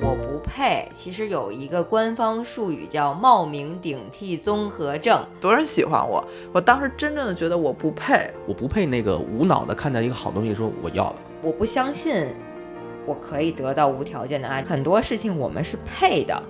[0.00, 5.24] 我不配，其实有一个官方术语叫冒名顶替综合症。
[5.40, 6.24] 多少人喜欢我？
[6.52, 8.30] 我当时真正的觉得我不配。
[8.46, 11.16] 我不配那个无脑的看见一个好东西说我要了。
[11.42, 12.28] 我不相信
[13.04, 14.62] 我可以得到无条件的爱。
[14.62, 16.40] 很多事情我们是配的，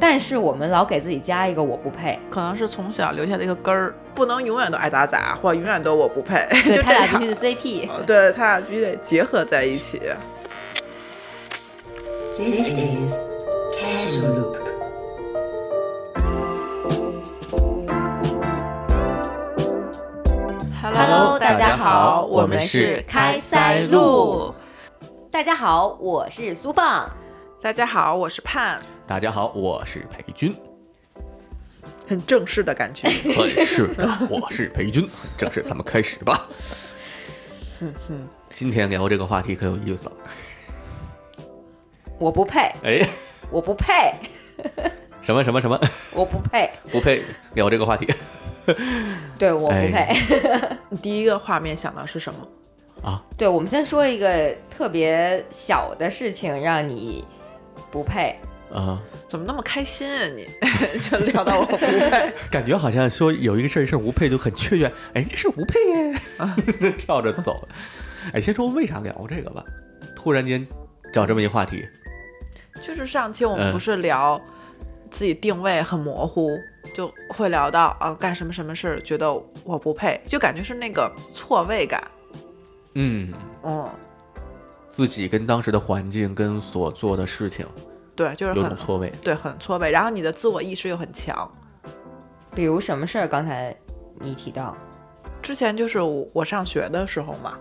[0.00, 2.18] 但是我们老给自己加一个我不配。
[2.28, 6.44] 可能是从小留下的一个根儿，不能永远都爱咋咋，或永远都我不配。
[6.50, 7.88] 对 就他俩必须是 CP。
[8.04, 10.00] 对他俩必须得结合在一起。
[12.32, 13.12] This is
[13.76, 14.56] Casual Loop.
[20.80, 24.54] Hello，大家好，我们是开塞露。
[25.28, 27.10] 大家好，我是苏放。
[27.60, 30.54] 大家好，我是盼，大家好，我是裴军。
[32.08, 33.08] 很正式的感觉。
[33.08, 35.08] 很是的，我是裴军。
[35.36, 36.48] 正式，咱们开始吧。
[38.50, 40.12] 今天聊这个话题可有意思了。
[42.20, 43.08] 我不配，哎，
[43.50, 44.12] 我不配，
[45.22, 45.80] 什么什么什么
[46.12, 47.22] 我不配，不配
[47.54, 48.06] 聊这个话题
[49.38, 49.92] 对，我不配。
[49.94, 50.16] 哎
[50.90, 52.46] 你第一个画面想到是什么？
[53.08, 53.24] 啊？
[53.38, 57.24] 对，我们先说一个特别小的事情，让你
[57.90, 58.36] 不配。
[58.70, 60.46] 啊、怎么那么开心啊你？
[61.00, 62.30] 就聊到我不配。
[62.50, 66.14] 感觉好像说有一个事儿是吴佩就很雀跃，哎，这是吴佩耶，
[66.78, 67.66] 就跳着走。
[68.34, 69.64] 哎，先说为啥聊这个吧？
[70.14, 70.64] 突然间
[71.14, 71.88] 找这么一话题，
[72.82, 74.40] 就是上期我们嗯不是聊
[75.10, 76.56] 自己定位很模糊，
[76.94, 79.32] 就会聊到啊干什么什么事儿觉得
[79.64, 82.02] 我不配，就感觉是那个错位感。
[82.94, 83.32] 嗯，
[83.62, 83.88] 嗯，
[84.88, 87.66] 自己跟当时的环境跟所做的事情
[88.16, 89.12] 对，就是很有种错位。
[89.22, 91.50] 对很错位，然后你的自我意识又很强。
[92.54, 93.28] 比如什么事儿？
[93.28, 93.74] 刚才
[94.18, 94.76] 你提到，
[95.40, 97.56] 之前就是我我上学的时候嘛，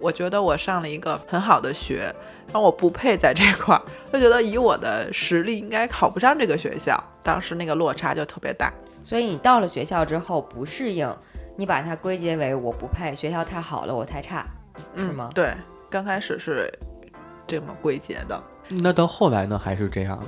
[0.00, 2.12] 我觉得我上了一个很好的学，
[2.46, 8.72] 然后我不配在这块儿，就觉得以我的实力应该考不上这个学校，当时那个落差就特别大。
[9.04, 11.14] 所以你到了学校之后不适应，
[11.56, 14.44] 你把它归结为我不配，学校太好了，我太差，
[14.96, 15.30] 是嗯吗？
[15.34, 15.52] 对，
[15.88, 16.70] 刚开始是
[17.46, 20.26] 这么归结的，那到后来呢，还是这样的，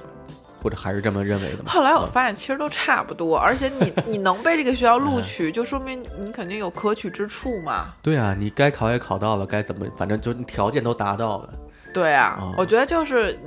[0.63, 1.65] 或者还是这么认为的吗？
[1.67, 7.95] 后来我嗯发现其实都差不多，而且你 你能被这个学校录取，就说明你肯定有可取之处嘛。
[8.03, 11.53] 对啊，你该考也考到了，该怎么，反正就条件都达到了。
[11.93, 13.39] 对啊，哦我觉得就是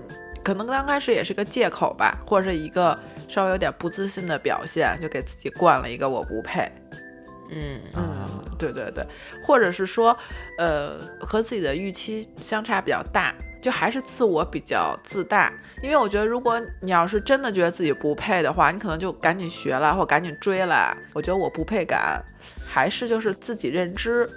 [0.43, 6.71] 可能刚开始也是个借口吧，或者是一个稍微有点不自信的表现，就给自己灌了一个我不配。
[7.51, 9.05] 嗯，啊嗯，对对对，
[9.43, 10.17] 或者是说，
[10.57, 13.33] 呃，和自己的预期相差比较大，
[13.65, 15.51] 就还是自我比较自大。
[15.81, 20.95] 因为我觉得，如果你要是真的觉得自己不配的话，你可能就赶紧学了，或赶紧追了。
[21.13, 22.23] 我觉得我不配感，
[22.67, 24.29] 还是就是自己认知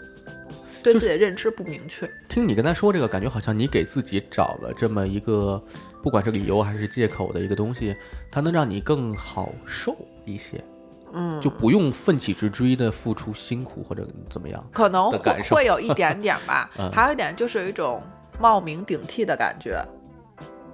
[0.83, 2.11] 对自己的认知不明确。
[2.27, 5.63] 听你跟他说这个，感觉好像你给自己找了这么一个，
[6.03, 7.95] 不管是理由还是借口的一个东西，
[8.31, 9.95] 它能让你更好受
[10.25, 10.65] 一些，
[11.13, 14.65] 嗯，就不用奋起直追的付出辛苦或者怎么样。
[14.73, 16.91] 可能会会有一点点吧 嗯。
[16.91, 18.03] 还有一点就是有一种
[18.39, 19.81] 冒名顶替的感觉。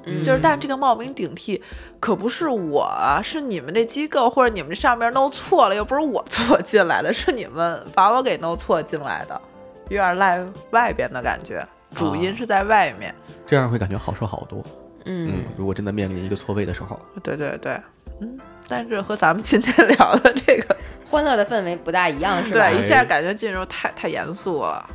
[0.07, 1.63] 嗯就是，但这个冒名顶替
[1.99, 2.87] 可不是我，
[3.25, 9.41] 是你们这机构或者你们这上面弄错了，又不是我 错进来的，是你们把我给弄错进来的，
[9.89, 13.15] 有点赖外边的感觉，主因是在外面。
[13.47, 14.63] 这样会感觉好受好多。
[15.07, 17.81] 嗯嗯，如果真的面临一个错位的时候，对对对，
[18.21, 18.39] 嗯，
[18.69, 20.77] 但是和咱们今天 聊的这个，
[21.11, 22.69] 欢乐的氛围不大一样，是吧？
[22.69, 24.87] 对，一下感觉进入太太严肃了。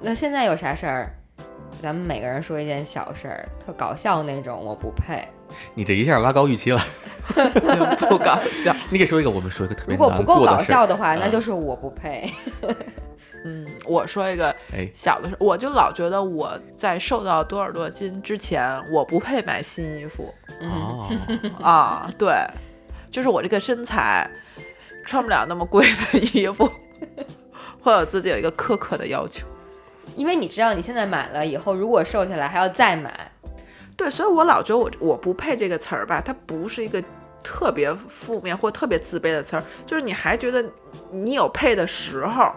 [0.00, 1.14] 那现在有啥事儿？
[1.80, 5.26] 咱们每个人说一件小事儿，特搞笑那种，我不配。
[5.74, 6.80] 你这一下拉高预期了。
[8.08, 8.74] 不搞笑。
[8.90, 12.32] 你给说一个，我们说一个特别如果不够搞笑的话，嗯那就是我不配。
[13.44, 21.08] 嗯，我说一个哎，小的时候，我就老觉得我在瘦到多少多少斤之前，我不配买新衣服嗯，哦，
[21.62, 22.10] 啊。
[22.18, 22.34] 对，
[23.10, 24.28] 就是我这个身材，
[25.06, 26.70] 穿不了那么贵的衣服，
[27.80, 29.46] 会有自己有一个苛刻的要求。
[30.16, 33.30] 因为你知道你现在买了以后，如果瘦下来还要再买。
[33.96, 37.02] 对，所以我老觉得我我不配这个词儿吧，它不是一个
[37.42, 40.64] 特别负面或特别自卑的词儿，就是你还觉得
[41.10, 42.50] 你有配的时候。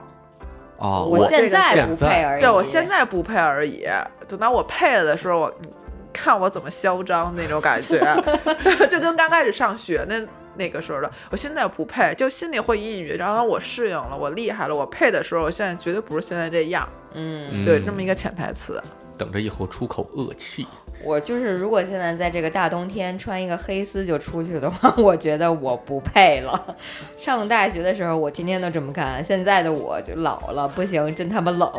[0.78, 2.42] 哦，我现在不配而已。
[2.42, 3.86] 对我现在不配而已，
[4.28, 5.70] 等到我配了的时候，我你
[6.12, 8.00] 看我怎么嚣张那种感觉
[8.90, 10.16] 就跟刚开始上学那
[10.56, 11.12] 那个时候的。
[11.30, 18.82] 我现在不配，就心里会隐隐约，然后我适应了，我厉害了，我配的时候，我现在绝对不是现在这样，嗯，嗯对，这么一个潜台词。
[19.18, 20.66] 等着以后出口恶气。
[21.06, 26.78] 我就是如果现在在这个大冬天穿一个黑丝就出去的话， 我觉得我不配了。
[27.18, 31.70] 上大学的时候我天天都这么干，现在的我就老了，不行，真他妈冷。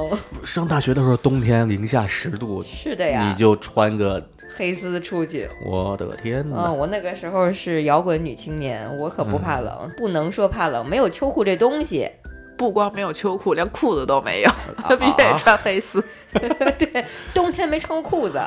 [0.44, 4.20] 上大学的时候，冬天零下十度，是的呀，你就穿个
[4.56, 5.48] 黑丝出去。
[5.64, 6.66] 我的天哪！
[6.66, 12.10] 嗯，我那个时候是摇滚女青年，我可不怕冷，不能说怕冷，没有秋裤这东西。
[12.56, 16.02] 不光没有秋裤，连裤子都没有， 他必须得穿黑丝。
[16.78, 17.04] 对，
[17.34, 18.40] 冬天没穿过裤子。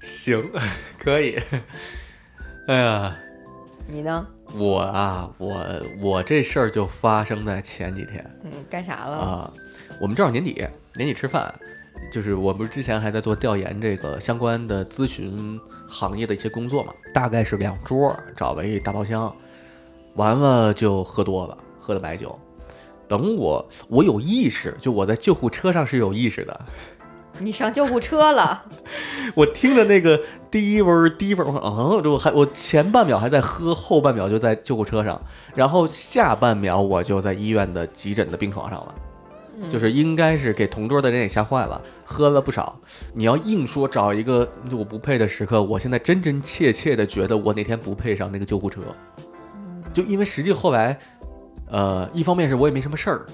[0.00, 0.50] 行，
[0.98, 1.38] 可以。
[2.66, 3.16] 哎呀，
[3.86, 4.26] 你呢？
[4.54, 5.64] 我啊，我
[6.00, 9.16] 我这事儿就发生在前几天嗯，干啥了？
[9.16, 9.52] 啊。
[10.00, 10.54] 我们正好年底，
[10.94, 11.54] 年底吃饭，
[12.10, 19.34] 就是我不是之前还在做调研这个相关的咨询行业的一些工作嘛，大概是两桌，找了一大包厢，
[20.14, 22.38] 完了就喝多了，喝的白酒。
[23.06, 26.60] 等我我有意识，就我在救护车上是有意识的，
[27.38, 28.64] 你上救护车了？
[29.34, 30.20] 我听着那个
[30.50, 35.20] 第一味儿第一味儿，我说啊，这我还我前半秒还在喝，后半秒就在救护车上，
[35.54, 38.94] 然后下半秒我就在医院的急诊的病床上了。
[39.70, 42.80] 就是应该是给同桌的人也吓坏了，喝了不少。
[43.12, 48.80] 你要硬说找一个我不配的时刻，我现在真真切切的觉得我那天不配上那个救护车，
[49.92, 50.98] 就因为实际后来，
[51.66, 53.26] 呃，一方面是我也没什么事儿，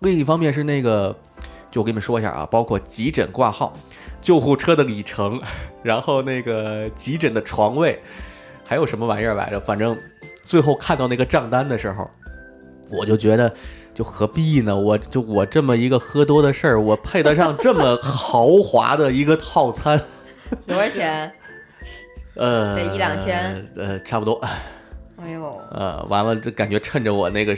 [0.00, 1.16] 另一方面是那个，
[1.70, 3.72] 就我跟你们说一下啊，包括急诊挂号、
[4.20, 5.40] 救护车的里程，
[5.82, 8.02] 然后那个急诊的床位，
[8.64, 9.58] 还有什么玩意儿来着？
[9.58, 9.96] 反正
[10.44, 12.10] 最后看到那个账单的时候，
[12.90, 13.54] 我就觉得。
[13.94, 14.76] 就何必呢？
[14.76, 20.00] 我就我这么一个喝多的事儿，我配得上这么豪华的一个套餐？
[20.66, 21.32] 多少钱？
[22.34, 24.40] 呃，得一两千，呃，差不多。
[25.16, 27.56] 哎呦，呃，完了，就感觉趁着我那个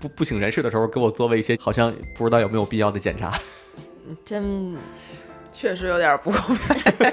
[0.00, 3.38] 不不省人事的时候，给我做了一些好像不知道有没有必要的检查。
[4.24, 4.76] 真
[5.52, 7.12] 确实有点不公平。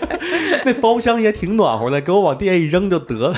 [0.65, 3.35] 那包厢也挺暖和的，给我往地下一扔就得了。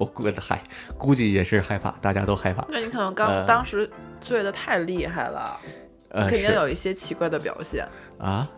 [0.00, 0.64] 我估嗨，
[0.96, 2.64] 估计也是害怕，大家都害怕。
[2.70, 3.88] 那你可能刚、呃当时
[4.18, 5.60] 醉的太厉害了，
[6.08, 7.86] 呃，肯定有一些奇怪的表现。
[8.18, 8.48] 啊，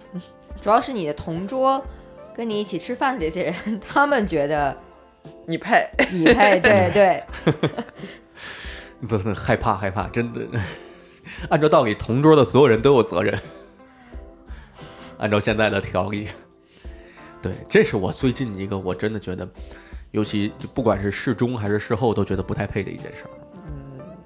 [0.62, 1.84] 主要是你的同桌
[2.32, 4.76] 跟你一起吃饭的这些人， 他们觉得
[5.46, 7.24] 你配，你配，对对，
[9.08, 10.46] 都是害怕害怕，真的。
[11.50, 13.36] 按照道理，同桌的所有人都有责任。
[15.18, 16.28] 按照现在的条例，
[17.42, 19.48] 对，这是我最近一个我真的觉得，
[20.12, 23.30] 尤其就不管是事中还是事后，都觉得不太配的一件事儿，
[23.66, 23.72] 嗯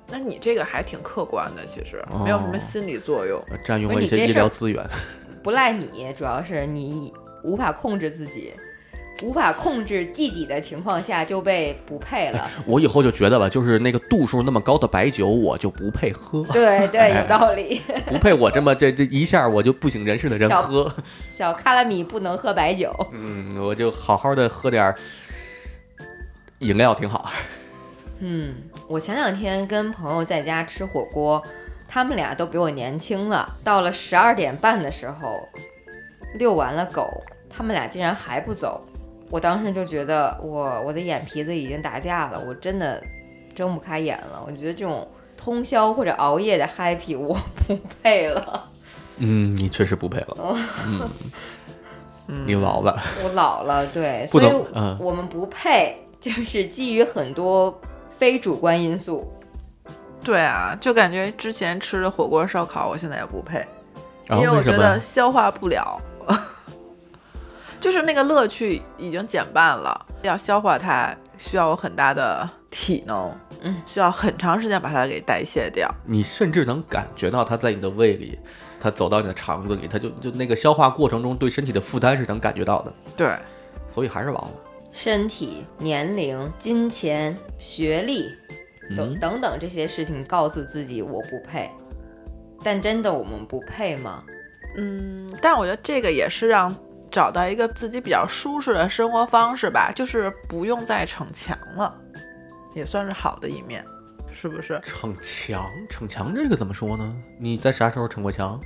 [0.08, 3.40] 那你这个还挺客观的，其实没有什么心理作用。
[3.50, 4.84] 呃占用了一些医疗资源。
[5.42, 7.12] 不赖你，主要是你
[7.44, 8.52] 无法控制自己，
[9.22, 12.50] 无法控制自己的情况下就被不配了。
[12.66, 17.80] 我以后就觉得吧，就是那个度数那么高的白酒，我就不配喝， 对对，有道理。
[18.06, 20.92] 不配我这么这这一下我就不省人事的人小喝。
[21.28, 24.96] 小卡拉米不能喝白酒，嗯，我就好好的喝点儿
[26.60, 27.30] 饮料挺好。
[28.18, 28.54] 嗯，
[28.88, 31.42] 我前两天跟朋友在家吃火锅，
[31.86, 33.54] 他们俩都比我年轻了。
[33.62, 35.30] 到了十二点半的时候，
[36.34, 37.08] 遛完了狗，
[37.50, 38.82] 他们俩竟然还不走。
[39.28, 43.02] 我当时就觉得我我的眼皮子已经打架了，我真的
[43.54, 44.42] 睁不开眼了。
[44.46, 45.06] 我觉得这种
[45.36, 47.36] 通宵或者熬夜的 happy 我
[47.66, 48.70] 不配了，
[49.18, 50.56] 嗯，你确实不配了。
[52.28, 52.98] 嗯，你老了。
[53.22, 54.46] 我老了，对，所以
[54.98, 57.80] 我们不配，就是基于很多
[58.18, 59.32] 非主观因素。
[60.24, 63.64] 对啊，就感觉之前吃的火锅、烧烤，我现在也不配，
[64.30, 64.76] 因为我觉？
[64.76, 66.00] 得消化不了，
[67.80, 75.88] 就是那个乐趣已经减半了，要消化它需要有很大的体能，嗯，需要很长时间把它给代谢掉。
[76.04, 78.36] 你甚至能感觉到它在你的胃里，
[78.80, 82.92] 它走到你的肠子里，它就就那个消化过程中对身体的负担是能感觉到的。
[83.16, 83.38] 对，
[83.88, 84.50] 所以还是老了。
[84.96, 88.30] 身体、年龄、金钱、学历
[88.96, 91.70] 等嗯，等等这些事情，告诉自己我不配。
[92.64, 94.24] 但真的我们不配吗？
[94.78, 96.74] 嗯，但我觉得这个也是让
[97.10, 101.94] 找到一个自己比较舒适的生活方式吧，就是不用再逞强了，
[102.74, 103.84] 也算是好的一面，
[104.32, 104.80] 是不是？
[104.82, 107.14] 逞强，逞强这个怎么说呢？
[107.38, 108.58] 你在啥时候逞过强？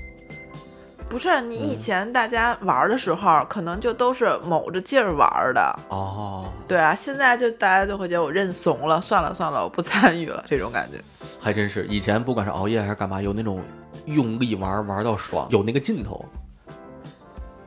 [1.10, 10.98] 不是你以前大家玩的时候，可能就都是卯着劲儿玩的，哦，对啊，现在就大家就会觉得我认怂了，算了算了，我不参与了，这种感觉。
[11.40, 11.84] 还真是。
[11.88, 13.60] 以前不管是熬夜还是干嘛，有那种
[14.06, 16.24] 用力玩玩到爽，有那个劲头。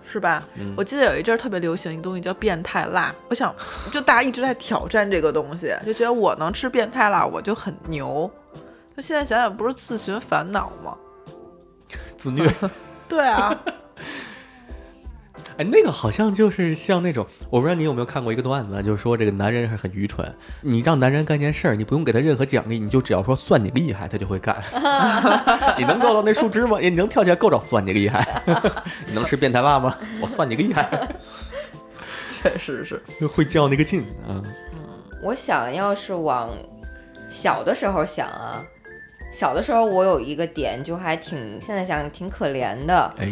[0.05, 0.43] 是吧？
[0.55, 3.53] 嗯我记得有一阵儿特别流行一个东西叫变态辣，我想
[3.91, 8.31] 就大家一直在挑战这个东西，就觉得我能吃变态辣，我就很牛。
[8.95, 10.95] 就现在想想，不是自寻烦恼吗？
[12.15, 12.49] 自虐。
[13.13, 13.55] 对啊，
[15.57, 20.27] 哎，那个好像就是像那种，我不知道你有没有看过一个段子，就是说这个男人是很愚蠢，
[20.61, 24.55] 你让男人干件事儿，你不用给他任何奖励，你就只要说算你厉害，他就会干。
[25.77, 26.79] 你能够到那树枝吗？
[26.81, 27.59] 你能跳起来够着？
[27.61, 28.41] 算你厉害。
[29.05, 29.95] 你能吃变态辣吗？
[30.19, 31.07] 我算你厉害。
[32.41, 32.99] 确实是。
[33.27, 34.41] 会较那个劲啊。
[35.21, 36.49] 我想要是往
[37.29, 38.61] 小的时候想啊，
[39.33, 43.27] 小的时候我有一个点就还挺，现在想挺可怜的，哎，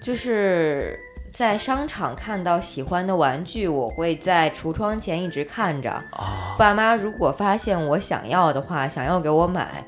[0.00, 1.00] 就是
[1.32, 5.90] 在商场看到喜欢的玩具，我会在橱窗前一直看着。
[5.90, 9.82] 啊，爸妈如果发现我想要的话，想要给我买，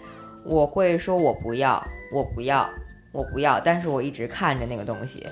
[0.45, 2.69] 我会说我不要，我不要，
[3.13, 5.27] 我不要，但是我一直看着那个东西，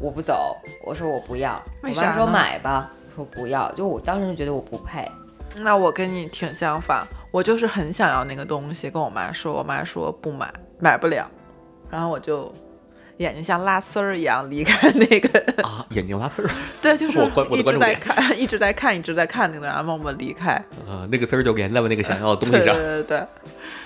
[0.00, 5.06] 我不走，我说我不要，我为啥妈说买吧，我说不要，就我当时就觉得我不配。
[5.56, 11.28] 那我跟你挺相反，我就是很想要那个东西，跟我妈说，我妈说不买，买不了，
[11.90, 12.52] 然后我就
[13.18, 16.50] 眼睛像拉丝儿一样离开那个，啊，眼睛拉丝儿，
[16.82, 20.62] 对，就是我关我的一直在关注点看，一直在看，一直在看那个，然后默默离开。
[20.86, 22.74] 呃，那个丝儿就连在了那个想要的东西上。
[22.74, 23.18] 对对对，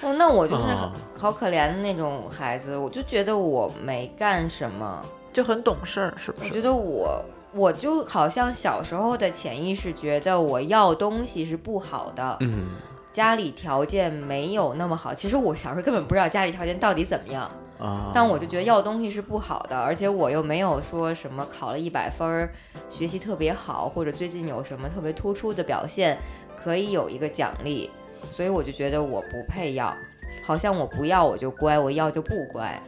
[0.03, 0.93] 哦，那我就是啊。
[1.17, 6.49] 好可怜的那种孩子，我就觉得我没干什么，就很懂事儿，是不是？
[6.49, 12.69] 我觉得我我就好像小时候的潜意识觉得我要东西是不好的，嗯，
[13.15, 15.15] 家里条件没有那么好。
[15.15, 22.53] 其实我小时候根本不知道家里条件到底怎么样，啊，但我就觉得要东西是不好的，而且我又没有说什么考了一百分儿，
[22.91, 26.19] 学习特别好，或者最近有什么特别突出的表现，
[26.61, 27.89] 可以有一个奖励，
[28.29, 29.97] 所以我就觉得我不配要，
[30.43, 32.83] 好像我不要我就乖，我要就不乖。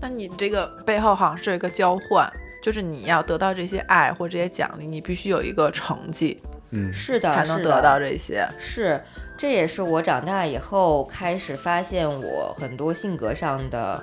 [0.00, 2.28] 那你这个背后好像是有一个交换，
[2.60, 8.44] 就是你要得到这些爱或这些奖励，你必须有一个成绩嗯，是的，才能得到这些。
[8.58, 9.00] 是，
[9.38, 14.02] 这也是我长大以后开始发现我很多性格上的，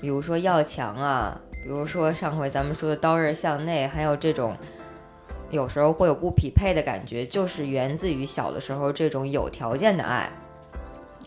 [0.00, 4.56] 比如说要强啊，比如说上回咱们说的刀刃向内，还有这种
[5.48, 10.28] 有时候会有不匹配的感觉，就是源自于小的时候这种有条件的爱。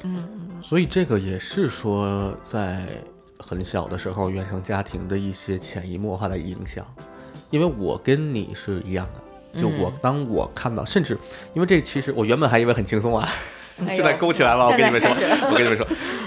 [0.03, 2.85] 嗯所以这个也是说，在
[3.39, 6.85] 很小的时候，原生家庭的一些潜移默化的影响。
[7.49, 9.21] 因为我跟你是一样的，
[9.57, 11.17] 就我嗯当我看到，甚至
[11.53, 13.27] 因为这其实我原本还以为很轻松啊，
[13.87, 14.65] 现在勾起来了。
[14.65, 15.09] 我跟你们说
[15.49, 15.85] 我跟你们说，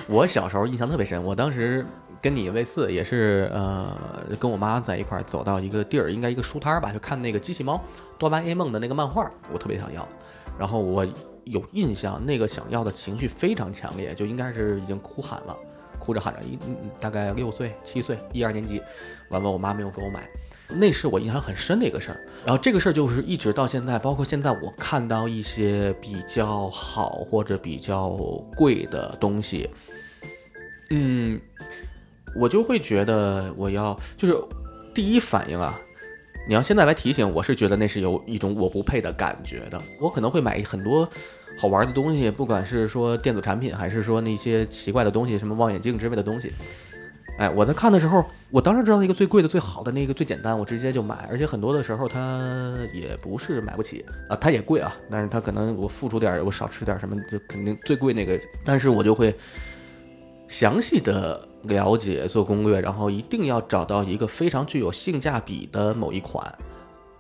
[0.09, 1.23] 我小时候印象特别深。
[1.23, 1.87] 我当时
[2.21, 3.97] 跟你类似，也是呃
[4.39, 7.81] 跟我妈在一块儿走到一个地儿，应该一个书摊儿吧，就看那个机器猫
[8.19, 10.07] 哆啦 A 梦的那个漫画，我特别想要。
[10.59, 11.05] 然后我
[11.45, 15.57] 有印象，那个想要的情绪非常强烈，就应该是已经哭喊了，
[15.99, 18.81] 哭着喊着，一嗯大概六岁、七岁、一二年级，
[19.31, 20.29] 完了我妈没有给我买。
[20.69, 28.09] 那是我印象很深的一个事儿，然后这个事儿就是一直到现在，包括现在我看到一些比较好或者比较
[28.57, 29.69] 贵的东西，
[30.91, 31.41] 嗯，
[32.35, 34.37] 我就会觉得我要就是
[34.95, 35.79] 第一反应啊，
[36.49, 41.09] 你要现在来提醒，我是觉得那是有一种我不配的感觉的，我可能会买很多
[41.59, 46.51] 好玩的东西，不管是说电子产品，还是说那些奇怪的东西，什么望远镜之类的东西。
[47.37, 59.35] 哎，我在看的时候，我当时知道一个最贵的、最好的那个最简单，我直接就买，而且很多的时候它也不是买不起啊，它也贵啊，但是它可能我付出点，我少吃点什么，就肯定最贵那个，但是我就会
[60.47, 66.47] 详细的了解做攻略，然后一定要找到一个非常具有性价比的某一款，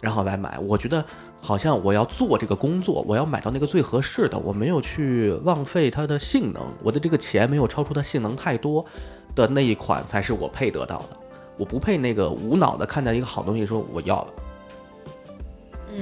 [0.00, 0.56] 然后来买。
[0.61, 1.04] 我觉得
[1.40, 8.87] 好像我要做这个工作，我要买到那个最合适的，我没有去浪费它的性能，我的这个钱没有超出它性能太多
[9.35, 11.17] 的那一款才是我配得到的。
[11.57, 14.33] 我不配那个无脑的看见一个好东西说我要了，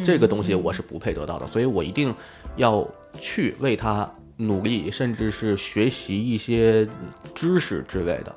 [0.02, 2.14] 这个东西我是不配得到的，所以我一定
[2.56, 2.88] 要
[3.20, 6.88] 去为它努力，甚至是学习一些
[7.34, 8.34] 知识之类的。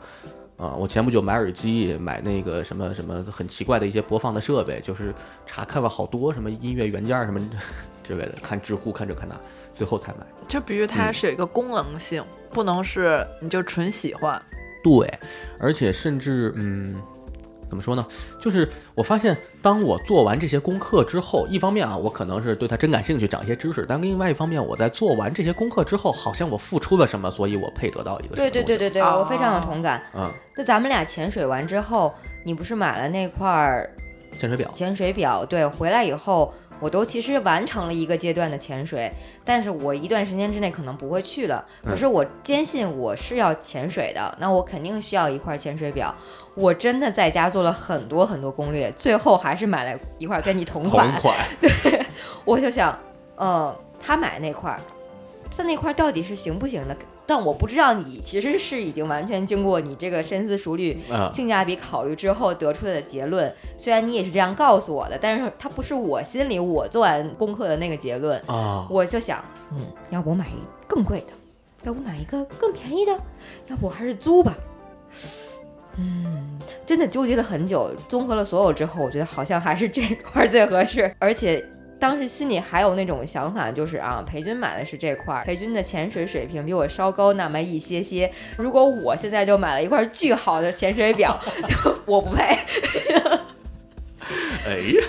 [0.57, 5.13] 啊，我前不久买耳机，买那个什么什么很奇怪的一些播放的设备，就是
[5.45, 7.39] 查看了好多什么音乐原件儿什么
[8.03, 9.35] 之类的，看知乎看这看那，
[9.71, 10.19] 最后才买。
[10.47, 14.41] 就比如它嗯是有一个功能性，不能是你就纯喜欢。
[14.85, 15.11] 对，
[15.57, 16.93] 而且甚至嗯，
[17.67, 18.05] 怎么说呢？
[18.39, 28.51] 就是我发现，当我做完这些功课之后，一方面啊，我可能是对它真感兴趣，长一些知识；但另外一方面，我在做完这些功课之后，好像我付出了什么，所以我配得到一个什对。
[28.51, 30.03] 对对对对，哦我非常有同感。
[30.13, 32.13] 嗯，那咱们俩潜水完之后，
[32.43, 33.89] 你不是买了那块儿
[34.37, 35.43] 潜水表，潜水表？
[35.43, 39.11] 对，回来以后我都其实完成了一个阶段的潜水，
[39.43, 41.65] 但是我一段时间之内可能不会去了。
[41.83, 46.13] 嗯可是我坚信我是要潜水的，那我肯定需要一块潜水表。
[46.53, 51.35] 我真的在家做了很多很多攻略，最后还是买了一块跟你同同款。
[51.61, 52.05] 对，
[52.43, 52.97] 我就想，
[53.35, 54.79] 呃，他买那块儿，
[55.55, 56.95] 他那块儿到底是行不行的？
[57.27, 63.53] 但我不知道你其实是已经完全经过你这个深思熟虑、啊，性价比考虑之后得出的结论。
[63.77, 68.39] 虽然你也是这样告诉我的，但是它不是我心里我做完功课的那个结论。
[68.47, 69.79] 啊，我就想，嗯，
[70.09, 71.27] 要不我买一更贵的，
[71.83, 73.11] 要不买一个更便宜的，
[73.67, 74.55] 要不我还是租吧。
[75.97, 81.15] 嗯，真的纠结了很久，综合了所有之后，我觉得好像还是这块儿最合适。
[81.19, 81.65] 而且
[81.99, 88.31] 当时心里还有那种想法，就是啊，裴军买的是这块儿，裴军的潜水水平比我稍高那么一些些。
[88.57, 92.43] 如果我现在就买了一块巨好的潜水表， 就我不配。
[94.67, 95.03] 哎呀，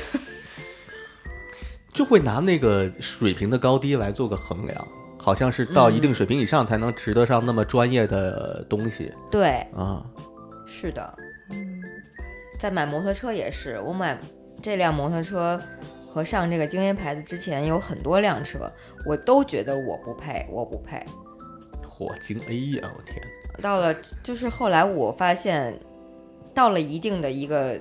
[1.93, 4.89] 就会拿那个水平的高低来做个衡量，
[5.19, 10.05] 好像是到一定水平以上才能值得上那么专业的东西对，啊。
[10.67, 11.17] 是的，
[12.59, 14.19] 在买摩托车也是，我买
[14.61, 15.59] 这辆摩托车
[16.17, 18.73] 和上这个精英牌子之前有很多辆车，
[19.05, 21.05] 我都觉得我不配，我不配。
[21.87, 23.23] 火星 A 呀，我天！
[23.61, 25.79] 到了就是后来我发现，
[26.55, 27.79] 到了一定的一个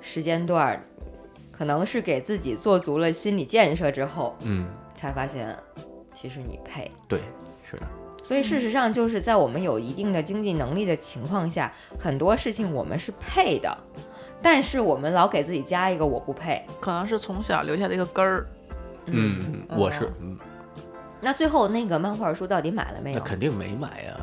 [0.00, 0.82] 时间段儿，
[1.52, 5.54] 可能是给自己做足了心理建设之后，嗯，才发现
[6.14, 6.90] 其实你配。
[7.06, 7.20] 对，
[7.62, 7.86] 是的，
[8.22, 13.76] 所以事实上，就是在我们有一定的经济能力的情况下，很多事情我们是配的，
[14.42, 16.64] 但是我们老给自己加一个我不配。
[16.80, 18.46] 可能是从小留下的一个根儿。
[19.06, 20.36] 嗯，我是，嗯，
[21.20, 23.18] 那最后那个漫画书到底买了没有？
[23.18, 24.14] 那肯定没买呀。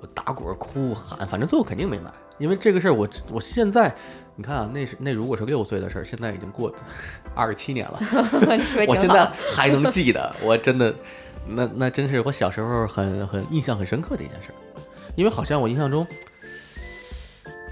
[0.00, 3.94] 我打滚哭喊，反正最后肯定没买，因为这个事儿，我我现在，
[4.36, 6.74] 你看啊，那是那如果是六岁的事儿，现在已经过
[7.34, 7.98] 二十七年了，
[8.86, 9.24] 我现在。
[9.54, 10.94] 还能记得，我真的，
[11.46, 14.54] 那那真是我小时候很很印象很深刻的一件事儿，
[15.14, 16.06] 因为好像我印象中，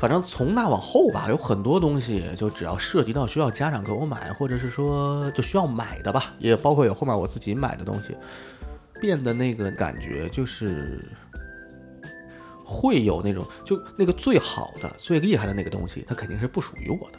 [0.03, 8.17] 反正从那往后吧，有很多东西就只要涉及到需要家长给我买，或者是说就需要买的吧，也包括有后面我自己买的东西，
[9.01, 11.01] 变得那个感觉就是。
[12.65, 17.19] 会有那种，就那个最好的、最厉害的那个东西，它肯定是不属于我的，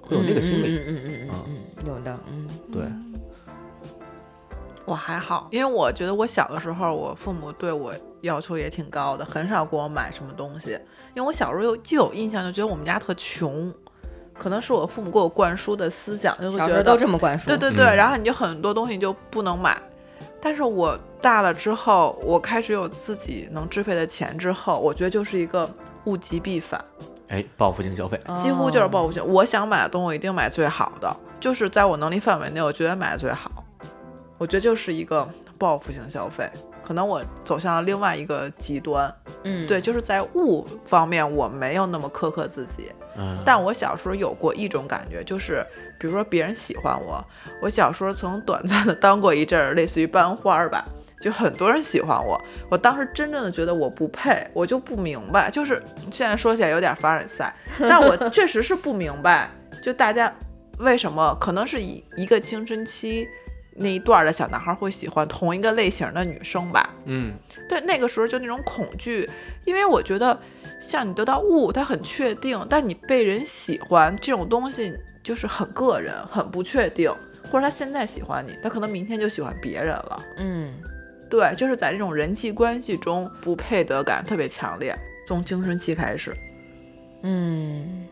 [0.00, 0.78] 会有那个心理。
[0.78, 2.82] 嗯嗯嗯嗯嗯，有的，嗯对，
[4.86, 7.92] 我还好，因为我觉得我小的时候，我父母对我
[8.22, 10.78] 要求也挺高的，很少给我买什么东西。
[11.16, 13.72] 因为我小时候有就有印象，就觉得我们家特穷，
[14.34, 17.46] 可能是我父母给我灌输的思想，就会觉得小时候都这么灌输。
[17.46, 19.80] 对对对，嗯然后你就很多东西就不能买。
[20.42, 25.68] 但是我大了之后，我开始有自己能支配的钱之后，我觉得就是一个
[26.04, 26.84] 物极必反，
[27.28, 29.26] 哎，报复性消费，哦几乎就是报复性。
[29.26, 33.50] 我想买的东西，我一定买最好的，就是在我能力范围内，我觉得买的最好。
[34.36, 36.46] 我觉得就是一个报复性消费，
[36.86, 39.12] 可能我走向了另外一个极端。
[39.42, 45.66] 嗯，对，就是在物方面我没有那么苛刻自己，嗯，但我小时候有过一种感觉，就是
[45.98, 47.24] 比如说别人喜欢我，
[47.60, 50.84] 我小时候曾短暂的当过一阵儿类似于班花儿吧，
[51.20, 59.50] 就很多人喜欢我，我当时真正的觉得我不配，我就不明白，就是现在说起来有点凡尔赛， 但我确实是不明白，
[59.82, 60.32] 就大家
[60.78, 63.28] 为什么可能是以一个青春期
[63.78, 67.34] 那一段儿的小男孩会喜欢同一个类型的女生吧，嗯，
[67.68, 69.28] 对，那个时候就那种恐惧，
[69.64, 70.38] 因为我觉得
[70.80, 77.10] 像你得到物，它很确定，但你被人喜欢这种东西就是很个人，很不确定，
[77.44, 80.24] 或者他现在喜欢你，他可能明天就喜欢别人了。
[80.38, 80.72] 嗯
[81.28, 86.36] 对，就是在这种人际关系中不配得感特别强烈，从青春期开始。
[87.22, 88.06] 嗯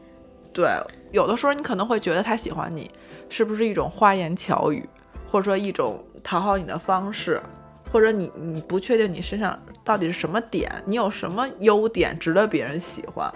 [0.52, 0.68] 对，
[1.12, 2.90] 有的时候你可能会觉得他喜欢你，
[3.28, 4.88] 是不是一种花言巧语，
[5.34, 7.42] 或者说一种讨好你的方式，
[7.90, 13.28] 或者你你不确定你身上到底是什么点，你有什么优点值得别人喜欢，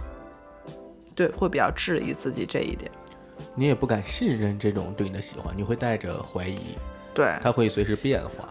[1.17, 2.89] 对，会比较质疑自己这一点。
[3.57, 6.79] 你也不敢信任这种对你的喜欢，你会带着怀疑，
[7.13, 8.49] 对它会随时变化，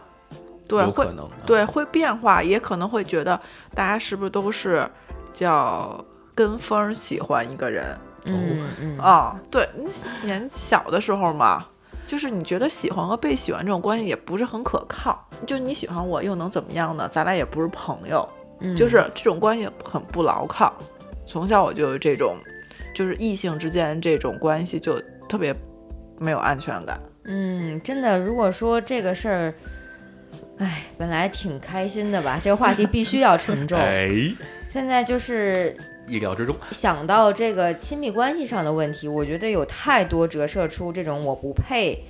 [0.68, 1.36] 对，会有可能的。
[1.46, 3.40] 对会变化，也可能会觉得
[3.74, 4.86] 大家是不是都是
[5.32, 6.04] 叫
[6.36, 9.90] 跟风儿喜欢一个人，嗯嗯啊，对你
[10.26, 11.66] 年小的时候嘛，
[12.08, 17.08] 就是你觉得喜欢和被喜欢这种关系也不是很可靠，就你喜欢我又能怎么样呢？
[17.12, 18.28] 咱俩也不是朋友，
[18.62, 20.74] 嗯，就是这种关系很不牢靠。
[21.26, 22.38] 从小我就有这种，
[22.96, 25.54] 就是异性之间这种关系就特别
[26.18, 26.98] 没有安全感。
[27.26, 29.54] 嗯，真的，如果说这个事儿，
[30.60, 33.78] 哎，本来挺开心的吧，这个话题必须要沉重。
[33.78, 34.10] 哎，
[34.70, 35.76] 现在就是
[36.08, 36.56] 意料之中。
[36.72, 42.04] 想到这个亲密关系上的问题，我觉得有太多折射出这种我不配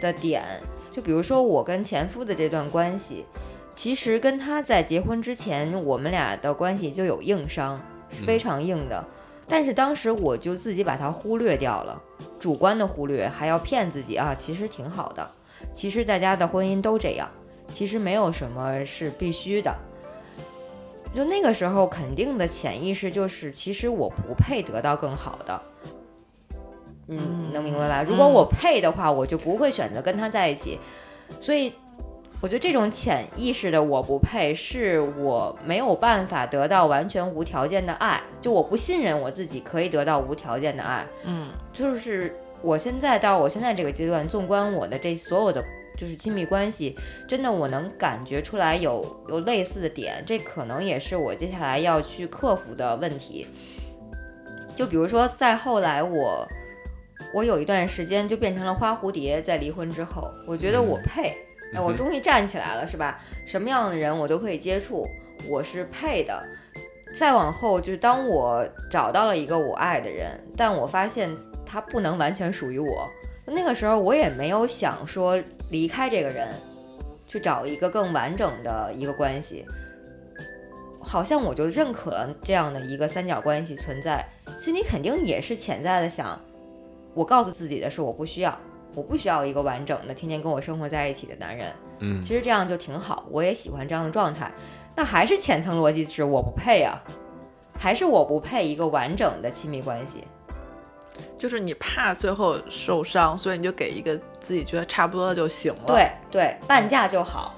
[0.00, 0.44] 的点。
[0.90, 3.24] 就比如说我跟前夫的这段关系，
[3.72, 9.04] 其实跟他在结婚之前，我们俩的关系就有硬伤，是非常硬的。
[9.46, 12.00] 但是当时我就自己把它忽略掉了，
[12.38, 15.28] 主观的忽略，还要骗自己啊，其实挺好的。
[15.72, 17.28] 其实大家的婚姻都这样，
[17.68, 19.74] 其实没有什么是必须的。
[21.14, 25.60] 就那个时候肯定的潜意识就是，其实我不配得到更好的。
[27.08, 28.04] 嗯，能明白吧？
[28.04, 30.78] 如果我配的话，我就不会选择跟他在一起。
[31.40, 31.72] 所以，
[32.40, 38.22] 我觉得这种潜意识的我不配，是我没有办法得到完全无条件的爱。
[38.40, 41.04] 就我不信任我自己可以得到无条件的爱。
[41.24, 45.64] 嗯，就是我现在到我现在这个阶段，纵观我的这所有的
[46.00, 46.96] 就是亲密关系，
[47.28, 53.46] 真的我能感觉出来有有类似的点，这可能也是我接下来要去克服的问题。
[54.74, 56.48] 就比如说，再后来我
[57.34, 61.36] 我有一段时间就变成了花蝴蝶，在离婚之后，我觉得我配，
[61.74, 63.20] 哎，我终于站起来了，是吧？
[63.44, 65.06] 什么样的人我都可以接触，
[65.46, 66.42] 我是配的。
[67.12, 71.28] 再往后，就是当我找到了一个我爱的人，但我发现
[71.66, 73.06] 他不能完全属于我，
[73.44, 75.36] 那个时候我也没有想说
[75.70, 76.48] 离开这个人，
[77.26, 79.64] 去找一个更完整的一个关系。
[81.02, 84.24] 好像我就认可了这样的一个三角关系存在，
[84.58, 86.38] 心里肯定也是潜在的想，
[87.14, 88.56] 我告诉自己的是我不需要，
[88.94, 91.72] 我不需要一个完整的天天跟我生活在一起的男人。
[92.00, 94.52] 嗯，其实这样就挺好，我也喜欢这样的状态。
[94.94, 97.02] 那还是浅层逻辑是我不配啊，
[97.78, 100.24] 还是我不配一个完整的亲密关系。
[101.40, 107.54] 就是你怕最后受伤，所以你就给一个自己觉得差不多的就行了。，对对，半价就好。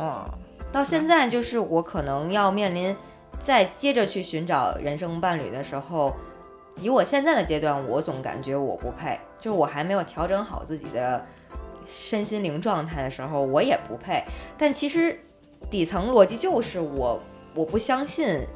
[0.00, 0.24] 嗯，
[0.72, 2.96] 到现在就是我可能要面临
[3.38, 6.14] 再接着去寻找人生伴侣的时候，
[6.80, 11.22] 以我现在的阶段，我总感觉我不配，就是我还没有调整好自己的
[11.86, 14.24] 身心灵状态的时候，我也不配。
[14.56, 15.20] 但其实
[15.70, 17.20] 底层逻辑就是我
[17.54, 18.46] 我不相信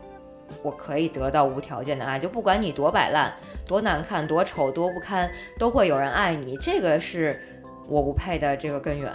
[0.62, 3.32] 我可以得到无条件的爱，就不管你多摆烂、
[3.70, 7.40] 多难看、多丑、多不堪，都会有人爱你，这个是
[7.86, 9.12] 我不配的这个根源。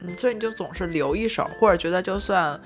[0.00, 2.58] 嗯，所以你就总是留一手，或者觉得就算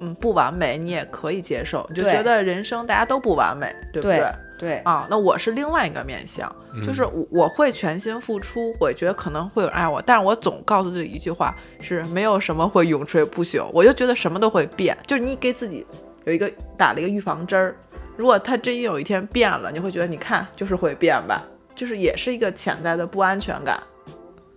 [0.00, 4.32] 嗯不完美，你也可以接受，你就觉得人生大家都不完美，对不对对？
[4.58, 6.50] 对，啊，那我是另外一个面相，
[6.82, 15.86] 就是我我会全心付出，我觉得可能会有人爱我，但是我总告诉自己一句话，是没有什么会永垂不朽，我就觉得什么都会变，就是你给自己
[16.24, 17.76] 有一个打了一个预防针儿，
[18.18, 21.40] 如果它真有一天变了，你会觉得你看就是会变吧，
[21.76, 23.80] 就是也是一个潜在的不安全感，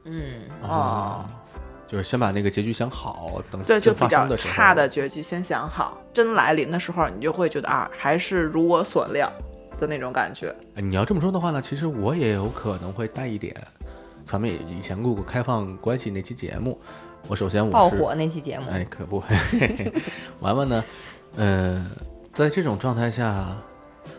[0.06, 0.42] 嗯。
[0.64, 1.24] 哦，
[1.88, 9.32] 就是先把那个结局想好，等对，就发比较生的时候，差的结局先想好，真来临的时候，你就会觉得啊，还是如我所料
[9.78, 10.52] 的那种感觉。
[10.74, 13.56] 哎你要这么说的话呢，其实我也有可能会带一点。
[14.26, 16.80] 咱们也以前录过开放关系那期节目，
[17.28, 19.94] 我首先我是爆火那期节目，哎，可不，嘿嘿嘿
[20.40, 20.84] 完完呢，
[21.36, 21.86] 嗯、
[22.34, 23.58] 在这种状态下，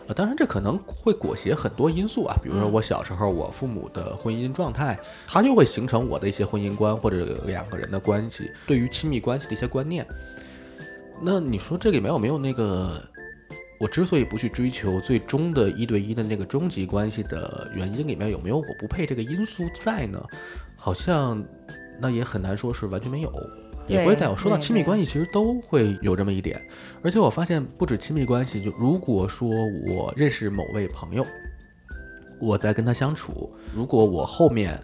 [0.07, 4.97] 呃，当然这可能会裹挟很多因素啊，比如说我小时候我父母的婚姻状态，
[5.27, 10.05] 它就会形成我的一些婚姻观或者两个人的关系，对于亲密关系的一些观念。
[11.21, 13.01] 那你说这里面有没有那个？
[13.79, 20.23] 我之所以不去追求最终的一对一的那个终极关系的原因里面有没有我不配这个因素在呢？
[20.77, 21.43] 好像
[21.99, 23.33] 那也很难说是完全没有。
[23.87, 24.35] 也会带有。
[24.35, 26.61] 说到亲密关系，其实都会有这么一点。
[27.03, 29.49] 而且我发现，不止亲密关系，就如果说
[29.87, 31.25] 我认识某位朋友，
[32.39, 34.79] 我在跟他相处，如果我后面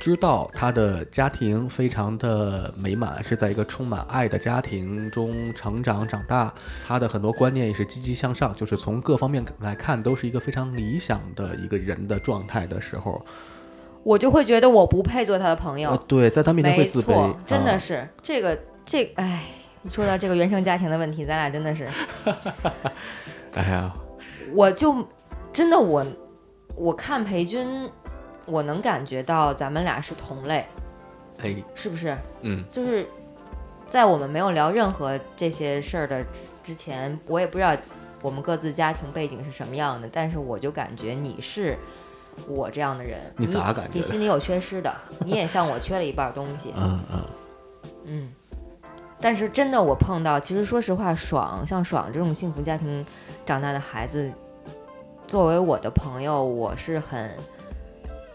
[0.00, 6.54] 知道他的家庭非常的美满，是在一个充满爱的家庭中成长长大，
[6.86, 13.24] 他的很多观念也是积极向上，就是从各方面来看都是一个非常理想的一个人的状态的时候，
[14.08, 15.90] 我就会觉得我不配做他的朋友。
[15.90, 19.44] 呃，对，在他面前会没自卑错，，真的啊是、这个这个哎，
[19.82, 21.86] 你说到这个原生家庭的问题，咱俩真的是，
[23.52, 23.92] 哎呀，
[24.54, 25.06] 我就
[25.52, 26.06] 真的我
[26.74, 27.68] 我看裴军，
[28.46, 30.64] 我能感觉到咱们俩是同类，
[31.42, 32.16] 哎，是不是？
[32.40, 33.06] 嗯，就是
[33.86, 36.24] 在我们没有聊任何这些事儿的
[36.64, 37.76] 之前，我也不知道
[38.22, 41.76] 我们各自家庭背景是什么样的，但是我就感觉你是
[42.46, 47.24] 我这样的人，你咋感你心里有缺失的， 你也像我缺了一半东西，嗯嗯。
[48.04, 48.32] 嗯。
[49.20, 53.04] 但是真的，我碰到，其实说实话，爽像爽这种幸福家庭
[53.44, 54.32] 长大的孩子，
[55.26, 57.36] 作为我的朋友，我是很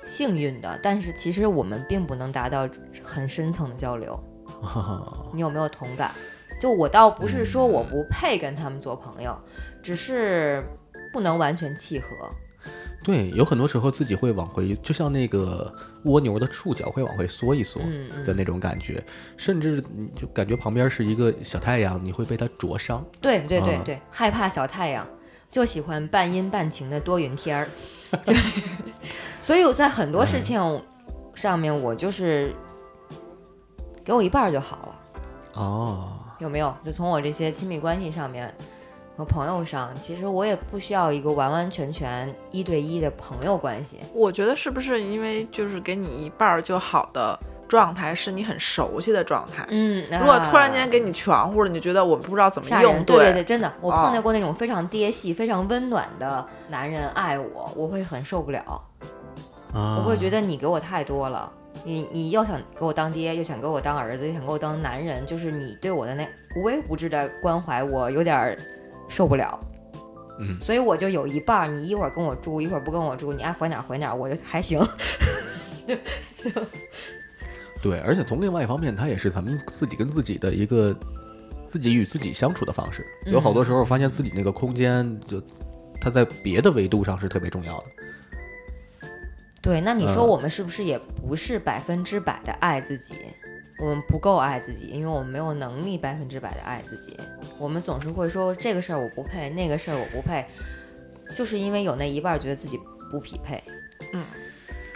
[0.06, 0.78] 幸运的。
[0.84, 2.68] 但是其实我们并不能达到
[3.02, 4.20] 很深层的交流。
[5.34, 6.12] 你有没有同感？
[6.60, 9.38] 就我倒不是说我不配跟他们做朋友，
[9.82, 10.63] 只是
[11.13, 12.08] 不能完全契合。
[13.04, 17.82] 对，有很多时候自己会往回，就像那个蜗牛的触角会往回缩一缩
[18.26, 19.04] 的那种感觉，
[19.36, 23.06] 甚至你就感觉旁边是一个小太阳，你会被它灼伤。
[23.20, 25.06] 对对对啊对，害怕小太阳，
[25.50, 27.70] 就喜欢半阴半晴的多云天儿。
[28.24, 28.34] 就
[29.42, 30.60] 所以我在很多事情
[31.36, 32.56] 上面，我就是
[34.04, 36.74] 给我一半儿就好了，哦，有没有？
[36.86, 38.56] 就从我这些亲密关系上面
[39.24, 44.00] 和朋友上，其实我也不需要一个完完全全一对一的朋友关系。
[44.14, 49.66] 我觉得是不是因为就是给你一半儿就好的状态，是你很熟悉的状态？
[49.70, 58.82] 嗯，如果突然间啊给你全乎了，你就觉得我不知道怎么吓应，对对对，真的，我哦碰见过那种非常爹系、非常温暖的男人爱我，我会很受不了，
[59.74, 61.50] 啊，我会觉得你给我太多了。
[61.86, 68.58] 你你又想给我当爹，又想给我当儿子，又想给我当男人，就是你对我的那无微不至的关怀，我有点儿
[69.13, 69.60] 受不了。
[70.39, 74.84] 嗯所以我就有一半儿，你一会儿跟我住，一会儿不跟我住，你爱回哪儿回哪儿， 我就还行。
[77.82, 80.95] 对，而且从另外一方面，它也是咱们自己跟自己的一个
[81.65, 83.06] 自己与自己相处的方式。
[83.26, 85.39] 有好多时候发现自己那个空间，就
[86.02, 87.86] 它在别的维度上是特别重要的。
[89.62, 93.13] 对，那你说嗯我们是不是也不是百分之百的爱自己？
[93.80, 97.18] 我们不够爱自己，因为我们没有能力百分之百的爱自己。
[97.60, 100.46] 我们总是会说这个事儿我不配，那个事儿我不配，
[101.36, 102.80] 就是因为有那一半儿觉得自己
[103.12, 103.62] 不匹配。
[104.14, 104.24] 嗯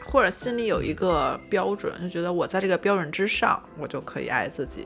[0.09, 4.83] 或者心里有一个标准，就觉得我在这个标准之上，我就可以爱自己；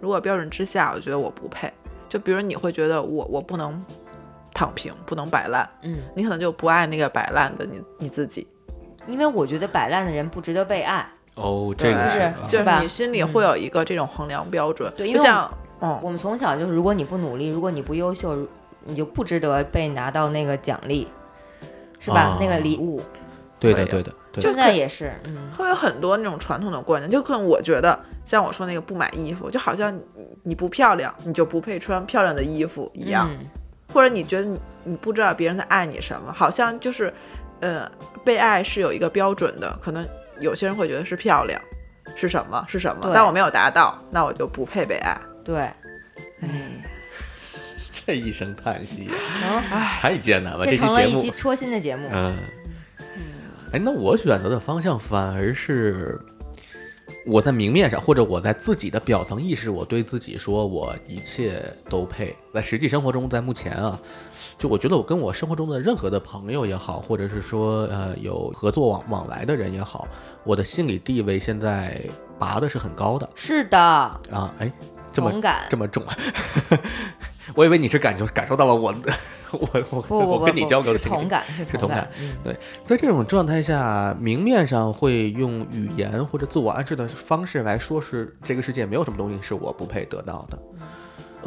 [0.00, 1.68] 如果标准之下，我觉得我不配。
[2.08, 3.84] 就比如你会觉得我我不能
[4.52, 8.46] 躺平，不能摆烂，嗯，你可能就不爱那个摆烂的你你自己。
[9.06, 11.04] 因为我觉得摆烂的人不值得被爱。
[11.34, 14.92] 哦，这个是啊就是吧你心里会有一个这种衡量标准。
[14.96, 18.46] 对因为就像嗯，我们从小就是，如果你不努力，如果你不优秀，
[18.84, 21.08] 你就不值得被拿到那个奖励，
[21.98, 22.34] 是吧？
[22.34, 23.02] 哦那个礼物。
[23.58, 24.54] 对的，对的，对就的。
[24.54, 30.02] 现在也是，嗯，会有很多那种传统的观念，就跟我觉得，像我说那个不买衣服，就好像你
[30.42, 33.28] 你不漂亮，你就不配穿漂亮的衣服一样。
[33.32, 33.46] 嗯
[33.92, 37.12] 或者你觉得你你不知道别人在爱你什么，好像就是，
[37.60, 37.88] 呃，
[38.24, 40.04] 被爱是有一个标准的，可能
[40.40, 41.60] 有些人会觉得是漂亮，
[42.16, 45.18] 是什么是什么，但我没有达到，那我就不配被爱。
[45.44, 45.56] 对，
[46.40, 46.48] 哎，
[47.92, 49.08] 这一声叹息，
[49.40, 49.60] 然后
[50.00, 50.64] 太艰难了。
[50.64, 52.08] 这期节目成了一期，戳心的节目。
[52.12, 52.38] 嗯，
[53.72, 56.20] 哎，那我选择的方向反而是
[57.26, 62.36] 我在明面上，或者我在自己的表层意识，我对自己说我一切都配。
[62.52, 63.98] 在实际生活中，在目前啊，
[64.64, 70.08] 就我觉得我跟我生活中的任何的朋友也好，或者是说呃有合作往往来的人也好，
[70.42, 72.02] 我的心理地位现在
[72.38, 74.54] 拔的是很高的是的，啊。
[74.58, 74.72] 哎，
[75.12, 75.66] 这么同感。
[75.68, 76.16] 这么重啊！
[77.54, 79.12] 我以为你是感受感受到了我的
[79.50, 82.10] 我我我跟你交流的是同感，是是同感感。
[82.46, 90.58] 嗯，在这种状态下，明面上会用语言或者自我暗示的方式来说是这个世界没有什么东西是我不配得到的。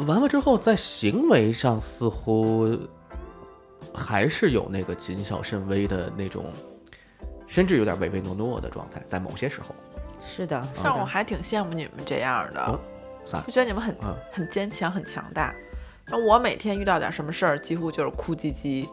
[0.06, 2.78] 完了之后，在行为上似乎
[3.94, 6.44] 还是有那个谨小慎微的那种，
[7.46, 9.74] 甚至有点唯唯诺诺的状态，在某些时候。
[10.20, 10.80] 是的，是的。
[10.84, 12.80] 但我还挺羡慕你们这样的，哦
[13.46, 15.54] 就觉得你们很、嗯很坚强、很强大。
[16.06, 18.86] 那我每天遇到点什么事儿，几乎就是哭唧唧，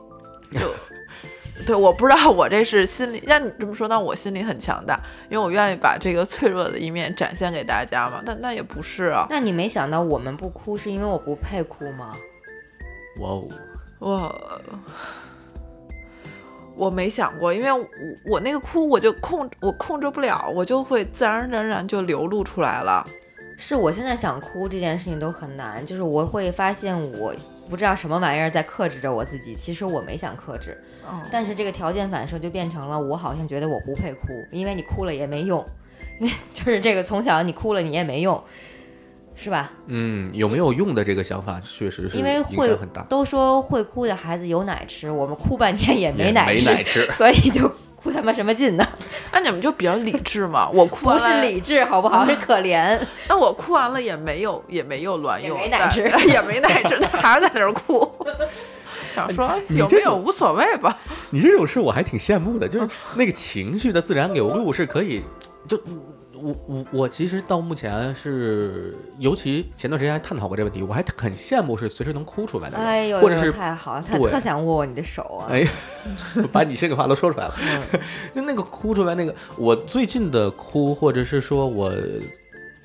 [0.52, 0.74] 就
[1.66, 8.22] 对，我不知道我这是心里，让你这么说，那我心里很强大，因为我愿意把这个脆弱的一面展现给大家嘛。
[8.26, 12.14] 但那也不是啊，那你没想到我们不哭是因为我不配哭吗？
[13.20, 13.48] 哇哦，
[14.00, 14.62] 我
[16.76, 17.86] 我没想过，因为我
[18.26, 23.06] 我那个哭我就控我控制不了，我就会自然而然就流露出来了。
[23.58, 27.34] 是我现在想哭这件事情都很难，就是我会发现我
[27.70, 30.78] 不知道什么玩意儿在克制着我自己，其实我没想克制，
[31.10, 35.66] 嗯，但是这个条件反射就变成了我好像觉得我不配哭，因为你哭了也没用，
[36.20, 38.44] 因 为就是这个从小你哭了你也没用，
[39.36, 39.72] 是吧？
[39.88, 43.02] 嗯，有没有用的这个想法确实是因为影会响很大。
[43.04, 48.88] 都说会哭的孩子有奶吃，我们哭半天也也没奶吃，没奶吃 所以就哭他妈什么劲呢？
[49.34, 50.70] 那你们就比较理智嘛。
[50.74, 52.26] 我哭不是理智好不好？
[52.26, 53.00] 是可怜。
[53.28, 58.10] 那我哭完了也没有也没有卵用，没奶吃也没奶吃，他还是在那儿哭。
[59.14, 60.98] 想说有没有无所谓吧？
[61.30, 65.24] 你这种事我还挺羡慕的，就是那个情绪的自然流露是可以，
[65.68, 65.78] 就
[66.42, 75.48] 我我我其实到目前是，尤其前段时间还探讨过这个问题，我还很羡慕是随时能哭出来的人，哎呦，呦或者是太好了，他特想握握你的手啊。
[75.54, 75.66] 哎，
[76.52, 77.56] 把你心里话都说出来了，
[77.94, 78.00] 嗯
[78.34, 81.92] 就那个哭出来那个，我最近的哭，或者是说我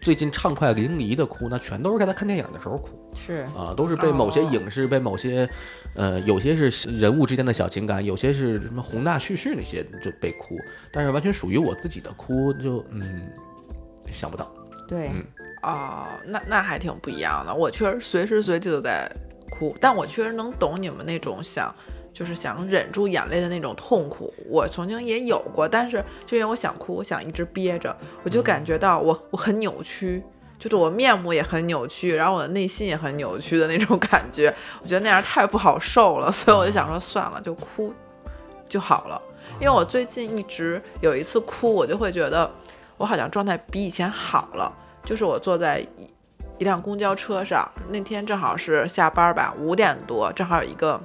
[0.01, 2.89] 最近畅快淋漓的哭，那全都是在他看电影的时候哭。
[3.15, 5.49] 是，啊，都是被某些哦影视、被某些，
[5.95, 10.57] 呃，有些是人物之间的小情感，有些是什么宏大叙事那些就被哭，
[10.93, 13.31] 但是完全属于我自己的哭，就嗯，
[14.13, 14.51] 想不到。
[14.89, 15.25] 对，嗯
[15.63, 17.55] 哦，那那还挺不一样的。
[17.55, 19.11] 我确实随时随地都在
[19.51, 21.75] 哭，但我确实能懂你们那种想，
[22.13, 24.33] 就是想忍住眼泪的那种痛苦。
[24.49, 30.23] 我曾经也有过，但是就因为我想哭，我想一直憋着，我就感觉到我我很扭曲，
[30.59, 34.55] 就是我面目也很扭曲，然后我的内心也很扭曲的那种感觉。
[34.83, 37.93] 我觉得那样太不好受了，所以我就想说算了，就哭
[38.69, 39.21] 就好了。
[39.59, 42.51] 因为我最近一直有一次哭，我就会觉得
[42.97, 44.73] 我好像状态比以前好了。
[45.05, 45.89] 就是我坐在一
[46.59, 51.01] 一辆公交车上，那天正好是下班吧，五点多，正好有一个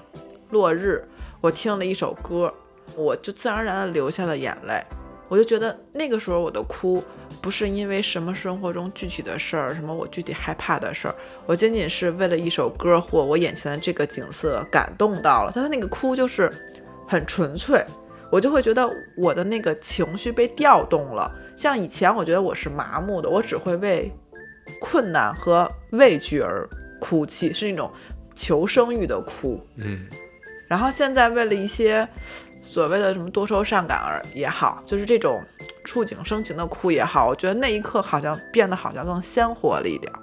[0.52, 1.04] 落日，
[1.42, 2.54] 我听了一首歌，
[2.96, 4.82] 我就自然而然的流下了眼泪。
[5.28, 7.04] 我就觉得那个时候我的哭
[7.42, 11.16] 不是因为什么生活中具体的事儿，什么我具体害怕的事儿，
[11.48, 15.52] 我仅仅是为了一首歌或我眼前的这个景色感动到了。
[15.52, 16.52] 他那个哭就是
[17.08, 17.84] 很纯粹，
[18.32, 21.32] 我就会觉得我的那个情绪被调动了。
[21.58, 24.12] 像以前我觉得我是麻木的，我只会为
[24.80, 27.92] 困难和畏惧而哭泣，是那种
[28.36, 29.60] 求生欲的哭。
[29.78, 30.06] 嗯，
[30.76, 32.06] 然后现在为了一些
[32.62, 35.42] 所谓的什么多愁善感而也好，就是这种
[35.86, 40.20] 触景生情的哭也好，我觉得那一刻好像变得好像更鲜活了一点儿。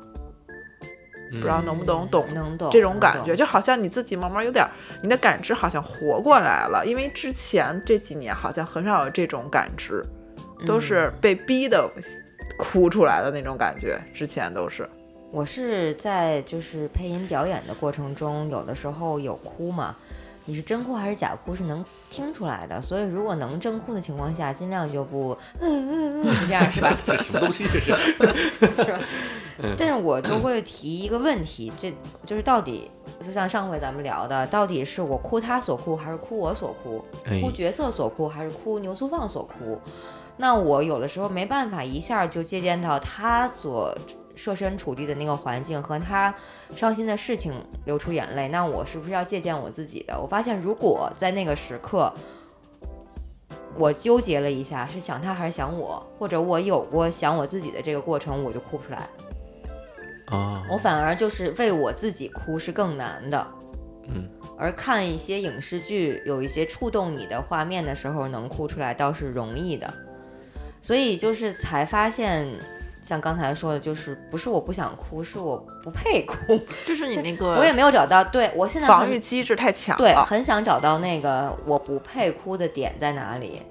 [1.31, 4.71] 不知道能不能懂嗯能懂这种感觉，就好像你自己慢慢有点儿，
[5.03, 6.85] 你的感知好像活过来了。
[6.85, 10.05] 因为之前这几年好像很少有这种感知，
[10.67, 11.91] 都是被逼的
[12.59, 13.99] 哭出来的那种感觉。
[14.12, 14.87] 之前都是，
[15.31, 19.97] 我是在就是配音表演的过程中，有的时候有哭嘛，
[20.45, 22.81] 你是真哭还是假哭是能听出来的。
[22.83, 26.97] 所以如果能真哭的情况下，尽量就不嗯嗯嗯，是这样是吧？
[27.07, 27.65] 这什么东西？
[27.65, 27.95] 这是？
[28.59, 29.01] 是吧？
[29.77, 31.95] 但是我就会提一个问题，这
[32.27, 32.91] 就是到底，
[33.25, 37.05] 就像上回咱们聊的，到底是我哭他所哭，还是哭我所哭？
[37.27, 39.79] 哎哭角色所哭，还是哭牛苏放所哭？
[40.39, 43.95] 那我有的时候没办法一下就借鉴到他所
[44.35, 46.35] 设身处地的那个环境和他
[46.77, 47.53] 伤心的事情
[47.85, 50.18] 流出眼泪，那我是不是要借鉴我自己的？
[50.21, 52.12] 我发现如果在那个时刻。
[53.75, 59.09] 我纠结了一下，是想他还是想我，或者我有过想我自己的这个过程，我就哭不出来。
[60.27, 63.47] 啊，我反而就是为我自己哭是更难的，
[64.09, 69.90] 嗯，而看一些影视剧，有一些触动你的画面的时候，能哭出来倒是容易的。
[70.83, 72.47] 所以就是才发现，
[73.03, 76.37] 像刚才说的，就是不是我不想哭，是我不配哭。
[76.87, 83.62] 就是你那个我也没有找到，对我现在防御机制太强对，很想找到那个我不配哭的点在哪里，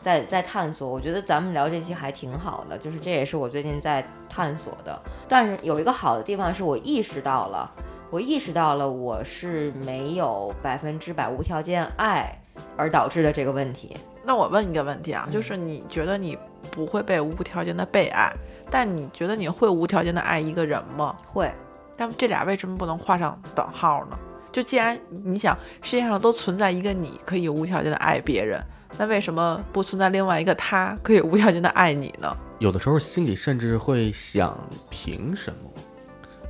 [0.00, 0.88] 在在探索。
[0.88, 5.00] 我觉得咱们聊这期还挺好的，就是这也是我最近在探索的。
[5.28, 7.70] 但是有一个好的地方是我意识到了，
[8.10, 12.36] 我意识到了我是没有百分之百无条件爱
[12.76, 13.96] 而导致的这个问题。
[14.24, 16.36] 那我问一个问题啊，嗯就是你觉得你
[16.70, 18.32] 不会被无条件的被爱，
[18.70, 21.16] 但你觉得你会无条件的爱一个人吗？
[21.26, 21.52] 会，
[21.96, 24.18] 但这俩为什么不能画上等号呢？
[24.50, 28.62] 就既然你想世界上都存在一个你可以无条件的爱别人，
[28.98, 32.36] 那为什么不存在另外一个他可以无条件的爱你呢？
[32.58, 34.58] 有的时候心里甚至会想，
[34.90, 35.70] 凭什么？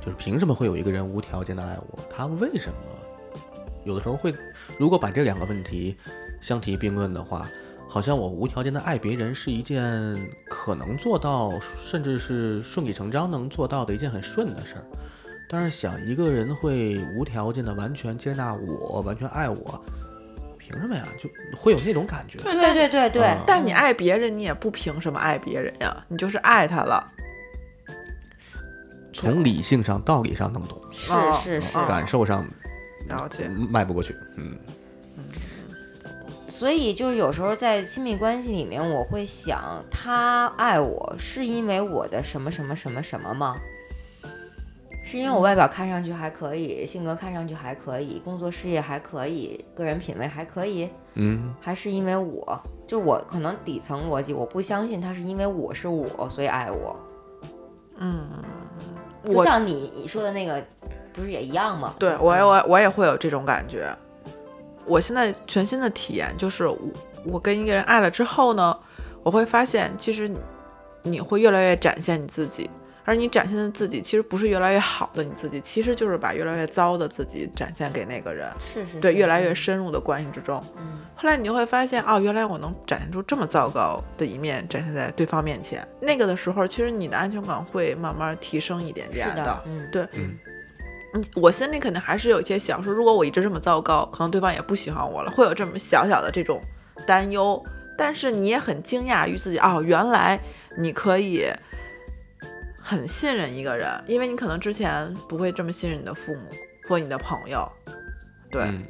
[0.01, 1.99] 就是凭什么会有一个人无条件的爱我？
[2.09, 2.75] 他为什么？
[3.85, 4.35] 有的时候会，
[4.77, 5.97] 如果把这两个问题
[6.41, 7.47] 相提并论的话，
[7.93, 10.17] 好像我无条件的爱别人是一件
[10.49, 14.83] 可能做到，甚至是顺理成章能做到的一件很顺的事儿。
[15.47, 19.79] 但是想一个人会无条件的完全接纳我，完全爱我，
[20.57, 21.05] 凭什么呀？
[21.19, 22.39] 就会有那种感觉。
[22.39, 23.21] 对对对对对。
[23.27, 27.07] 嗯但你爱别人，你也不凭什么爱别人呀，你就是爱他了。
[29.13, 32.43] 从理性上、道理上能懂，是哦是是，哦感受上
[33.07, 34.15] 了解，迈不过去。
[34.35, 34.57] 嗯。
[36.63, 43.57] 所以就是有时候在亲密关系里面，我会想，他爱我是因为我的什么什么什么什么吗？
[45.03, 56.97] 是因为我外表看上去还可以，性格看上去还可以，工作事业还可以，个人品味还可以，嗯，还是因为我，就我可能底层逻辑，我不相信他是因为我是我，所以爱我。
[57.97, 58.25] 嗯，
[59.25, 60.65] 就像你你说的那个，
[61.11, 61.93] 不是也一样吗？
[61.99, 63.93] 对我也我我也会有这种感觉。
[64.85, 66.77] 我现在全新的体验就是我，
[67.25, 68.77] 我跟一个人爱了之后呢，
[69.23, 70.39] 我会发现其实你
[71.03, 72.69] 你会越来越展现你自己，
[73.05, 78.49] 而你展现的自己其实不是越来越好的你自己，其实就是把越来越糟的自己展现给那个人。
[78.59, 80.63] 是是，对，是越来越深入的关系之中。
[80.77, 85.87] 嗯后来你就会发现，哦，原来我能展现出这么糟糕的一面，展现在对方面前。
[86.01, 90.05] 那个的时候，其实你的安全感会慢慢提升一点点是的，嗯，对，
[91.35, 96.61] 我心里肯定还是有一些想说，如果我一直这么糟糕，可能对方也不喜欢我了，会有这么小小的这种
[97.05, 97.63] 担忧。
[97.95, 100.39] 但是你也很惊讶于自己，哦，原来
[100.77, 101.45] 你可以
[102.81, 106.49] 很信任一个人，因为你可能之前不会这么信任你的父母
[106.89, 107.71] 或你的朋友。
[108.49, 108.83] 对，嗯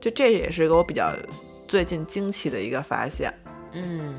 [0.00, 1.12] 就这也是一个我比较
[1.68, 3.32] 最近惊奇的一个发现。
[3.72, 4.14] 嗯，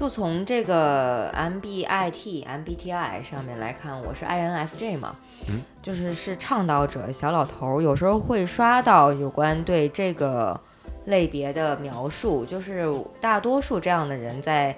[0.00, 5.14] 就从这个 MBIT、MBTI 上面来看，我是 INFJ 嘛，
[5.46, 10.58] 嗯，就是是倡导者小老头儿，有时候会刷到有关对这个
[11.04, 12.90] 类别的描述，就是
[13.20, 14.74] 大多数这样的人在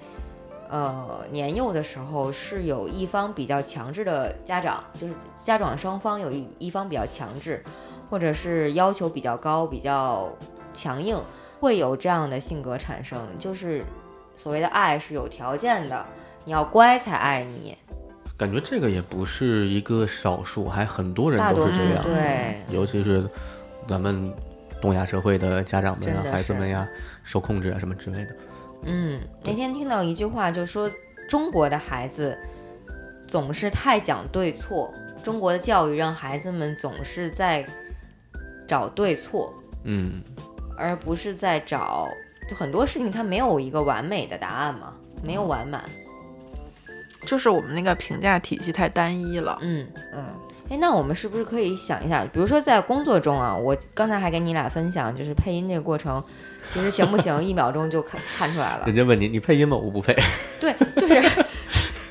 [0.69, 7.63] 呃年幼的时候是有一方比较强制的家长，就是家长双方有一一方比较强制，
[8.09, 10.27] 或者是要求比较高、比较
[10.73, 11.17] 强硬，
[11.61, 13.85] 会有这样的性格产生，就是
[14.35, 16.05] 所谓的爱是有条件的，
[16.45, 17.77] 你要乖才爱你，
[18.37, 22.03] 感觉这个也不是一个少数，还很多人都是这样。
[22.03, 23.23] 对，尤其是
[23.87, 24.33] 咱们
[24.81, 26.87] 东亚社会的家长们啊孩子们呀，
[27.23, 28.35] 受控制啊什么之类的。
[28.83, 30.91] 嗯，那天听到一句话，就说
[31.29, 32.37] 中国的孩子
[33.27, 37.65] 总是太讲对错，中国的教育让孩子们总是在
[38.67, 39.53] 找对错，
[39.83, 40.21] 嗯，
[40.77, 42.09] 而不是在找，
[42.49, 45.83] 就很多事情它没有一个完美的答案嘛，没有完满。
[47.25, 49.57] 就是我们那个评价体系太单一了。
[49.61, 50.25] 嗯，嗯，
[50.69, 56.21] 哎，那我们是不是可以想一下，比如说在工作中啊，我刚才还跟你俩分享，就是配音这个过程，
[56.67, 58.93] 其实行不行， 一秒钟就看看出来了人。
[58.93, 59.77] 家问你，你配音吗？
[59.77, 60.13] 我不配。
[60.59, 61.21] 对，就是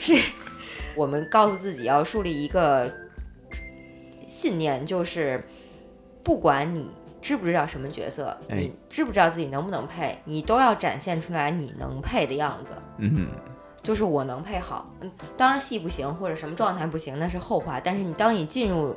[0.01, 0.31] 是
[0.95, 2.91] 我们告诉自己要树立一个
[4.27, 5.45] 信念，就是
[6.23, 6.91] 不管你
[7.23, 12.73] 知不知道什么角色，哎你知不知道自己能不能配，你都要展现出来你能配的样子。
[12.99, 13.29] 嗯，
[13.81, 18.97] 就是我能配好，嗯，当然戏不行或者什么状态不行那是后话，但是你当你进入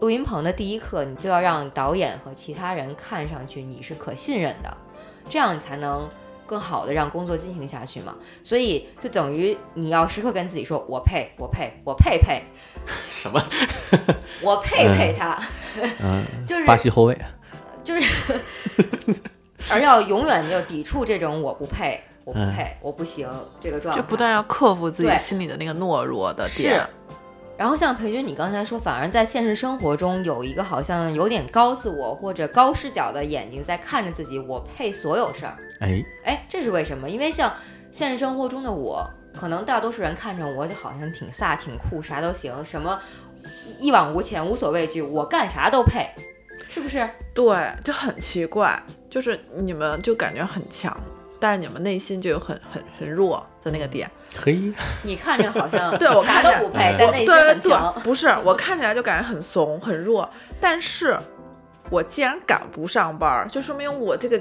[0.00, 4.76] 录音棚的第一刻，你就要让导演和其他人看上去你是可信任的，
[5.28, 6.08] 这样你才能
[6.46, 8.14] 更好的让工作进行下去嘛。
[8.44, 12.42] 所以就等于你要时刻跟自己说，我配，我配，我配配，
[13.10, 13.42] 什么？
[14.42, 15.38] 我配配他，
[16.00, 17.18] 嗯， 就是巴西后卫。
[17.82, 18.40] 就是，
[19.70, 23.28] 而要永远就抵触这种我不配，我不嗯配，我不行
[23.60, 26.86] 这个状态，就不断要克服自己心里的那个懦弱的是点。
[27.56, 35.56] 然后像裴军，你刚才说，反而在现实生活中有一个好像有点高自我或者高视角的眼睛在看着自己，我配所有事儿。
[35.80, 37.08] 哎，哎，这是为什么？
[37.08, 37.52] 因为像
[37.90, 39.08] 现实生活中的我，
[39.38, 42.98] 可能大多数人看着我就好像挺飒、挺酷，啥都行，什么
[43.78, 46.10] 一往无前、无所畏惧，我干啥都配，
[46.72, 47.06] 是不是？
[47.34, 47.44] 对，
[47.84, 50.96] 就很奇怪，就是你们就感觉很强，
[51.38, 54.10] 但是你们内心就有很很很弱的那个点。
[54.38, 57.94] 嘿，你看着好像 对我啥看着都不配嗯，但内心对对对很强，。
[58.02, 60.26] 不是我看起来就感觉很怂很弱，
[60.58, 61.14] 但是
[61.90, 64.40] 我既然敢不上班儿，就说明我这个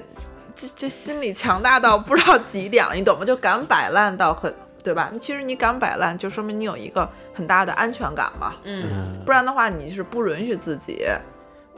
[0.55, 3.25] 这这心理强大到不知道几点了，你懂吗？
[3.25, 4.53] 就敢摆烂到很。
[4.83, 5.11] 对吧？
[5.21, 8.55] 其实你敢摆烂，就说明你有一个很大的安全感嘛。
[8.63, 11.05] 嗯，嗯不然的话，你是不允许自己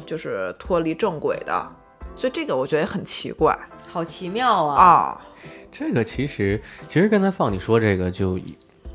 [0.06, 1.72] 就是脱离正轨的。
[2.16, 4.84] 所以这个我觉得也很奇怪好奇妙啊！
[4.84, 5.22] 啊。
[5.72, 8.40] 这个其实，其实刚才放你说这个就。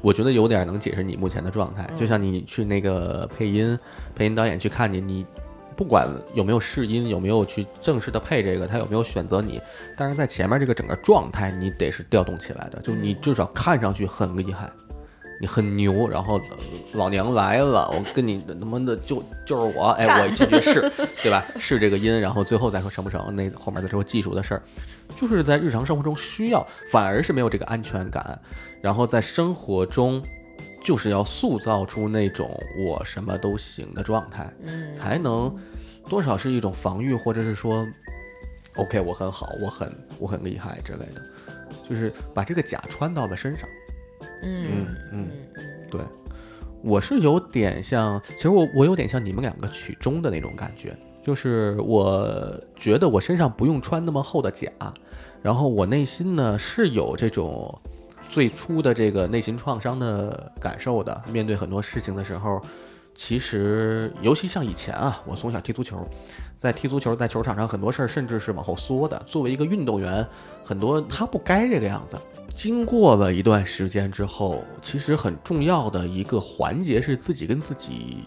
[0.01, 3.77] 我觉得有点能解释你目前的状态，就像你去那个配音，
[4.15, 5.27] 配音导演去看你，你
[5.77, 9.61] 不管有没有试音，有没有去正式的配这个，他有没有选择你，
[9.97, 14.71] 但是在前面这个整个状态，你得是调动起来的，就你至少看上去很厉害，
[15.41, 16.57] 你很牛，然后、呃
[16.95, 20.81] 老娘来了，我跟你他妈的就就是我，哎，我进去试，
[21.23, 21.45] 对吧？
[21.59, 24.63] 试这个音，然后最后再说成不成，那后面再说技术的事儿，
[25.17, 28.41] 就是在日常生活中需要，反而是没有这个安全感，
[28.81, 30.23] 然后在生活中。
[30.81, 35.55] 就是要塑造出那种我什么都行的状态，嗯，才能
[36.09, 37.87] 多少是一种防御，或者是说
[38.77, 41.23] ，OK，我很好，我很我很厉害之类的，
[41.91, 43.69] 就是把这个甲穿到了身上。
[44.43, 45.31] 嗯嗯
[45.91, 46.01] 对，
[46.83, 54.71] 我是有点像，其实我我有点像你们两个曲中的那种感觉，就是我觉得我身上不用穿那么厚的甲，
[55.43, 57.77] 然后我内心呢是有这种
[58.21, 61.23] 最初的这个内心创伤的感受的。
[61.33, 62.61] 面对很多事情的时候，
[63.19, 66.09] 其实尤其像以前啊，我从小踢足球，
[66.57, 69.21] 在踢足球在球场上很多事儿甚至是往后缩的。
[69.27, 70.25] 作为一个运动员，
[70.65, 72.17] 很多他不该这个样子。
[72.55, 78.25] 经过了一段时间之后，其实很重要的一个环节是自己跟自己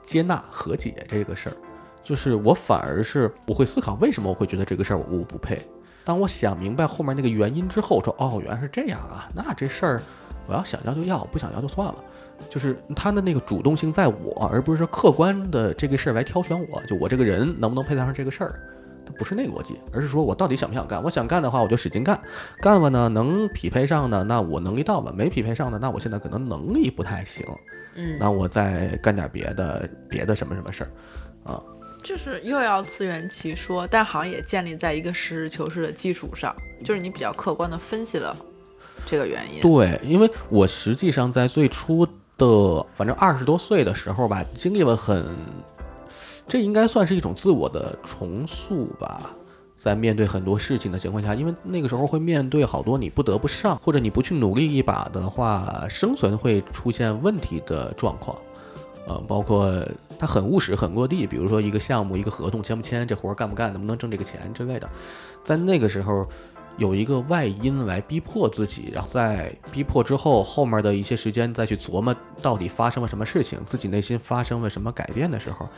[0.00, 1.56] 接纳和解这个事儿。
[2.00, 5.60] 就是我反而是我会思考为什么我会觉得这个事儿我不配。
[6.04, 10.02] 当我想明白后面那个原因之后，说哦原来是这样啊，那这事儿
[10.46, 11.96] 我要想要就要，不想要就算了。
[12.48, 16.82] 就是他的那个主动性在我，而不是说客观的这个事儿来挑选我。
[16.86, 18.60] 就我这个人能不能配得上这个事儿，
[19.04, 21.02] 它不是那个逻辑，而是说我到底想不想干。
[21.02, 22.20] 我想干的话，我就使劲干，
[22.60, 27.44] 干了呢能匹配上的，那我能力到了；没匹配上的，那我现在可能能力不太行，
[27.96, 30.90] 嗯，那我再干点别的别的什么什么事儿。
[31.44, 31.62] 啊
[32.02, 38.34] 就是又要自圆其说，但好像也建立在一个实事求是的基础上，就是你比较客观的分析了
[39.04, 39.60] 这个原因。
[39.60, 42.08] 对，因为我实际上在最初
[42.46, 45.24] 的，反正二十多岁的时候吧，经历了很，
[46.48, 49.30] 这应该算是一种自我的重塑吧。
[49.76, 58.36] 在面对很多事情的情况下，因为那个时候会面对好多你不得不上，或者你不去努力一把的话，生存会出现问题的状况。
[59.06, 59.82] 呃，包括
[60.18, 64.86] 它很务实、很落地，比如说一个项目、一个合同签不签，这活干不干，能不能挣这个钱之类的。
[65.42, 66.28] 在那个时候，
[66.76, 75.68] 有一个外因来逼迫自己，然后在逼迫之后，后面的一些时间再去琢磨到底发生了什么事情，自己内心发生了什么改变的时候，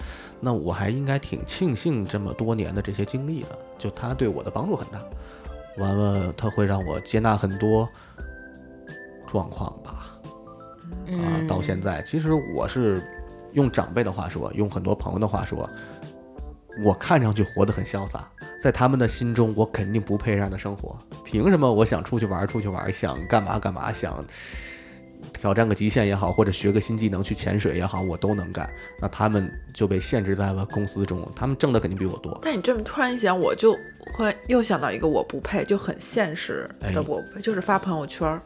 [0.40, 5.03] 那我还应该挺庆幸这么多年的这些经历的，就它对我的帮助很大。
[5.78, 7.88] 完了，它会让我接纳很多
[9.26, 10.09] 状况吧。
[11.09, 13.03] 啊，到现在，其实我是
[13.53, 15.68] 用长辈的话说，用很多朋友的话说，
[16.84, 18.28] 我看上去活得很潇洒，
[18.63, 20.97] 在他们的心中，我肯定不配这样的生活。
[21.25, 24.25] 凭什么我想出去玩儿出去玩儿，想干嘛干嘛，想
[25.33, 28.73] 挑战个极限也好，或者学个新技能去潜水也好，我都能干。
[29.01, 32.39] 那他们就被限制在了公司中，他们挣的肯定比我多。
[32.41, 33.77] 但你这么突然一想，我就
[34.15, 38.41] 会又想到一个我不配，就很现实哎的我不配，就是发朋友圈儿。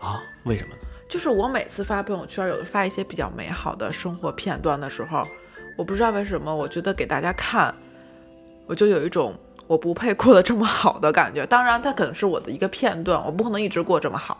[0.00, 0.20] 啊？
[0.42, 0.80] 为什么呢？
[1.08, 5.24] 就是我每次发朋友圈，有的发一些比较美好的生活片段的时候，
[5.78, 7.72] 我不知道为什么，我觉得给大家看，
[8.66, 9.34] 我就有一种
[9.66, 11.46] 我不配过得这么好的感觉。
[11.46, 14.38] 当然，它可能是我的一个片段，我不可能一直过这么好。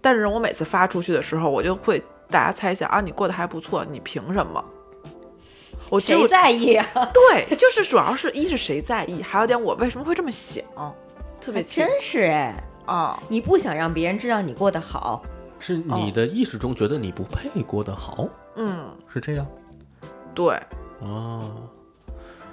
[0.00, 4.64] 但是我每次发出去的时候，我就会大家猜想啊，你过得还不错，你凭什么？
[5.90, 6.86] 我就谁在意啊？
[7.12, 10.64] 对，就是主要是一是谁在意，还有点我为什么会这么想，
[11.40, 13.22] 特别真是哎，啊。
[13.28, 15.22] 你不想让别人知道你过得好，
[15.58, 19.46] 是你的意识中觉得你不配过得好，嗯，是这样？
[20.34, 20.54] 对。
[21.00, 21.50] 啊，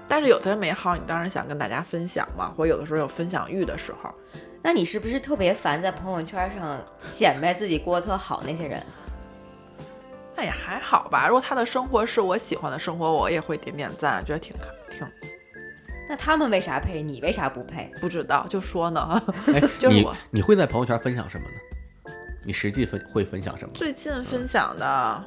[0.10, 4.14] 但是有的美好，你当然想跟大家分享嘛，或有的时候有分享欲的时候。
[4.62, 8.84] 那你是不是特别烦在朋友圈上显摆自己过得特好那些人？
[10.36, 11.28] 那也还好吧。
[11.28, 14.54] 如果他的生活是我喜欢的生活，我也会点点赞，觉得挺
[14.90, 15.08] 挺
[16.10, 17.90] 那他们为啥配，你为啥不配？
[18.02, 19.22] 不知道，就说呢。
[19.48, 21.56] 哎， 你就是我你会在朋友圈分享什么呢？
[22.44, 23.72] 你实际分会分享什么？
[23.76, 25.24] 最近分享的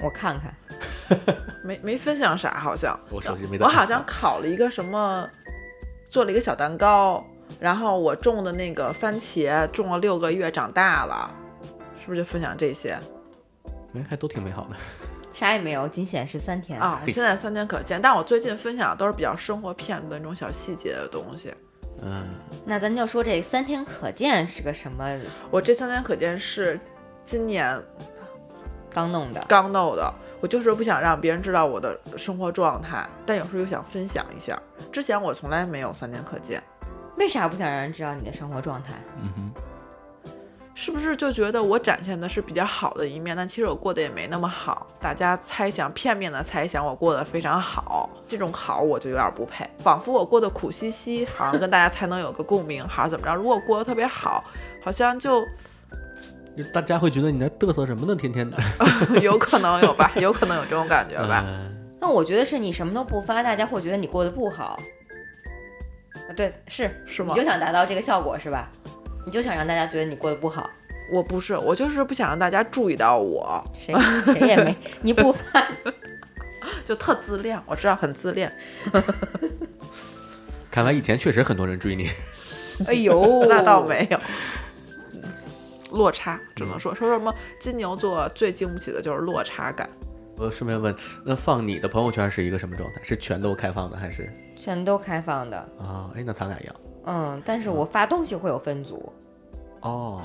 [0.00, 0.54] 我看看，
[1.62, 5.28] 没没分享啥，好像我手机没我好像烤了一个什么，
[6.08, 7.24] 做了一个小蛋糕，
[7.58, 11.30] 然后我种的那个番茄种了六个月长大了，
[12.00, 12.98] 是不是就分享这些
[13.94, 14.76] 哎，还都挺美好的。
[15.34, 16.80] 啥也没有，仅显示三天。
[16.80, 17.00] 啊？
[17.06, 21.54] 现在三天可见，但我最近分享的都是比较生活片段那种小细节的东西。
[22.02, 22.26] 嗯，
[22.64, 25.04] 那咱就说这三天可见是个什么
[25.50, 26.78] 我这三天可见是
[27.24, 27.80] 今年
[28.90, 29.44] 刚弄的？
[29.48, 34.60] 刚弄的，我就是不想让别人知道我的生活状态，但有时候又想分享一下。
[34.92, 36.62] 之前我从来没有三天可见，
[37.16, 38.94] 为啥不想让人知道你的生活状态？
[39.20, 39.52] 嗯哼，
[40.74, 44.86] 是不是就觉得我展现的是比较好的一面，但其实我过得也没那么好？
[45.00, 53.34] 大家猜想，片面的猜想我过得非常好，这种好我就有点不配，仿佛我过得苦兮兮，好像跟大家才能有个共鸣，还是怎么着？
[53.34, 54.44] 如果过得特别好，
[54.84, 55.44] 好像就
[56.64, 58.14] 大家会觉得你在嘚瑟什么呢？
[58.16, 58.56] 天天的，
[59.20, 61.44] 有可能有吧， 有可能有这种感觉吧。
[61.46, 64.78] 嗯那我觉得是你什么都不发，大家会觉得你过得不好。
[66.14, 68.68] 啊，对，是是吗你就想达到这个效果是吧？
[69.26, 70.70] 你就想让大家觉得你过得不好，
[71.12, 73.92] 我不是，我就是不想让大家注意到我，谁
[74.32, 75.66] 谁也没， 你不发，
[76.84, 77.60] 就特自恋。
[77.66, 78.52] 我知道很自恋，
[80.70, 82.08] 看来以前确实很多人追你。
[82.86, 84.20] 哎呦，那倒没有。
[85.90, 89.88] 落差只能说说什么金牛座最经不起的就是落差感。
[90.36, 93.00] 我顺便问，那放你的朋友圈是一个什么状态？
[93.02, 96.10] 是全都开放的还是全都开放的，啊？
[96.14, 96.74] 哎，那咱俩一样。
[97.06, 99.12] 嗯，但是我发东西会有分组，
[99.80, 100.22] 哦，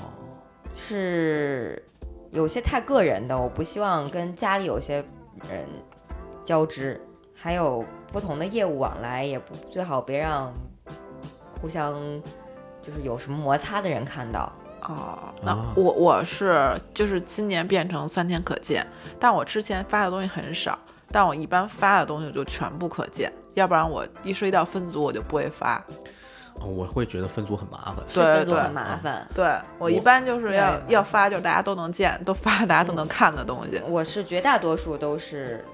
[0.72, 1.82] 就是
[2.30, 5.04] 有些太个人的，我不希望跟家里有些
[5.50, 5.66] 人
[6.44, 7.00] 交织，
[7.34, 10.52] 还有不同的业务往来，也不最好别让
[11.60, 11.94] 互相
[12.80, 14.52] 就是有什么摩擦的人看到。
[14.84, 18.86] 哦，那啊我我是就是今年变成三天可见，
[19.18, 20.78] 但我之前发的东西很少，
[21.10, 25.82] 但我一般发的东西就全部可见，要不然我一涉及到分组我就不会发。
[26.60, 27.96] 哦我会觉得分组很麻烦。
[28.08, 29.26] 是对对分组很麻烦。
[29.34, 33.82] 对我一般就是要要发，就是大家都能见，都发大家都能看的东西。
[33.88, 35.64] 我是绝大多数都是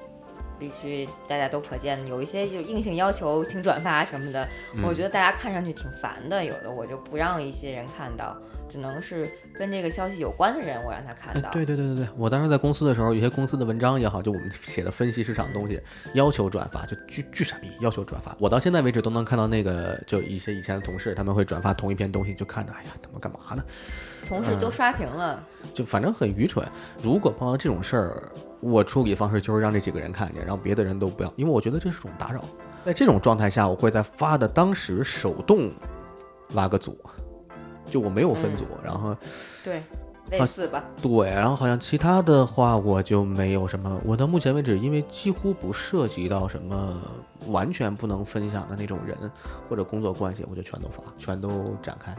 [0.60, 6.44] 必须大家都可见，有一些就硬性要求请转发什么的，嗯我觉得大家看上去挺烦的。
[6.44, 8.36] 有的我就不让一些人看到，
[8.70, 11.50] 只能是跟这个消息有关的人，我让他看哎到。
[11.50, 15.80] 对对对对对，我当时在公司的时候，有些公司的文章也好，就我们写的分析市场的东西，
[16.12, 18.36] 要求转发，就巨巨傻逼，要求转发。
[18.38, 23.64] 我到现在为止都能看到那个，就一些以前的同事，他们会转发同一篇东西，就看着，哎呀，他们干嘛呢？
[24.28, 25.42] 同事都刷屏了，
[25.72, 26.64] 就反正很愚蠢。
[27.02, 28.22] 如果碰到这种事儿，
[28.60, 32.44] 我处理方式就是让这几个人看见，然后别的人都不要，因为我觉得这是种打扰。
[32.84, 35.70] 在这种状态下，我会在发的当时手动
[36.54, 36.98] 拉个组，
[37.86, 39.14] 就我没有分组，然后
[39.62, 39.82] 对，
[40.30, 40.82] 类似吧。
[41.02, 44.00] 对，然后好像其他的话我就没有什么。
[44.04, 46.98] 我到目前为止，因为几乎不涉及到什么
[47.48, 49.16] 完全不能分享的那种人
[49.68, 52.16] 或者工作关系，我就全都发，全都展开。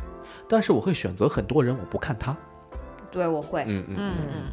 [0.47, 2.37] 但是我会选择很多人，我不看他。
[3.09, 3.63] 对，我会。
[3.67, 4.43] 嗯嗯嗯嗯，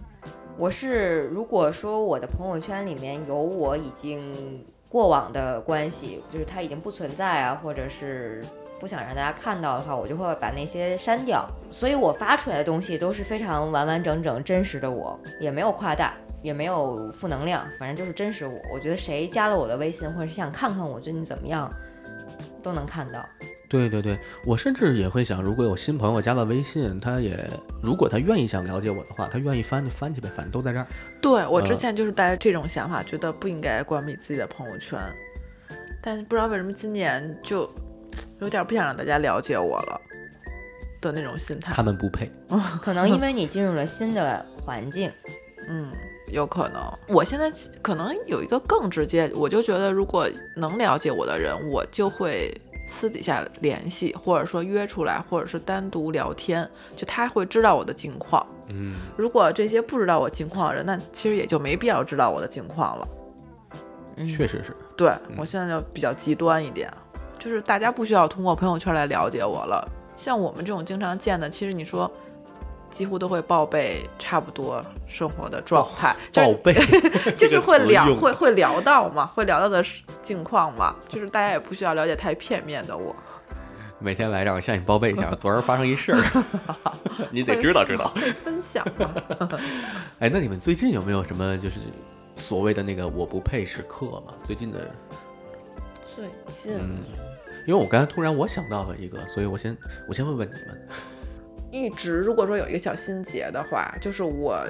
[0.58, 8.42] 我是如果说我的朋友圈里面有我已经过往的关系，就是他已经不存在啊，或者是
[8.80, 11.48] 不想让大家看到的话，我就会把那些删掉。
[11.70, 18.58] 所以我发出来的东西都是非常完完整整、真实的我，也没有夸大，也没有负能量，反正就是真实我。
[18.74, 21.72] 我觉得谁加了我的微信，或者是想看看我最近怎么样，
[22.64, 23.24] 都能看到。
[23.68, 27.38] 对对对，我甚至也会想，如果有新朋友加了微信，他也
[27.82, 30.86] 如果他愿意想了解我的话，他愿意翻就翻去呗，反正都在这儿。
[31.20, 34.98] 对我之嗯前就是带着这种想法，觉得不应该关闭自己的朋友圈，
[36.00, 37.70] 但不知道为什么今年就
[38.40, 40.00] 有点不想让大家了解我了
[41.00, 41.82] 的那种心态他。
[41.82, 42.30] 们不配。
[42.80, 45.12] 可能因为你进入了新的环境，
[45.68, 45.92] 嗯，
[46.28, 46.82] 有可能。
[47.08, 47.52] 我现在
[47.82, 52.50] 可能有一个更直接，我就觉得如果能了解我的人，我就会
[52.88, 58.44] 私底下联系，或者说约出来，或者是单独聊天，就他会知道我的近况。
[58.68, 63.08] 嗯，如果这些不知道我近况的人，那其实也就没必要知道我的近况了。
[64.16, 64.74] 嗯，确实是。
[64.96, 66.92] 对我现在就比较极端一点，
[67.38, 69.86] 就是大家不需要通过朋友圈来了解我了。
[70.16, 72.10] 像我们这种经常见的，其实你说
[72.90, 76.74] 几乎都会报备差不多生活的状态，就是报备，
[77.36, 83.14] 就是会聊会会聊到嘛，会聊到的是近况嘛，就是大家也不需要了解太片面的我。
[84.00, 86.44] 每天来这儿，我向你报备一下， 昨儿发生一事儿，
[87.32, 88.06] 你得知道知道。
[88.44, 89.12] 分享嘛。
[90.20, 91.80] 哎，那你们最近有没有什么就是
[92.36, 94.34] 所谓的那个我不配时刻嘛？
[94.44, 94.88] 最近的，
[96.04, 96.98] 最近嗯，
[97.66, 99.76] 因为我刚才突然我想到了一个，所以我先
[100.08, 100.88] 我先问问你们，
[101.70, 104.66] 一直如果说有一个小心结的话，就是我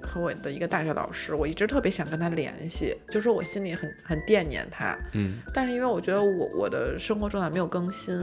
[0.00, 8.16] 和我的一个大学老师，我一直特别想跟他联系，就说我心里很很惦念他，嗯，但是因为我觉得我我的生活状态没有更新，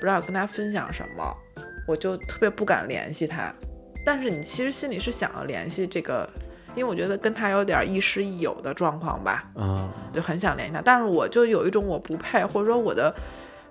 [0.00, 1.32] 知道跟他分享什么，
[1.86, 3.54] 我就特别不敢联系他。
[4.04, 6.28] 但是你其实心里是想要联系这个，
[6.74, 10.82] 因为我觉得跟他有点亦师亦友的状况吧，嗯，就很想联系他。
[10.82, 13.14] 但是我就有一种我不配，或者说我的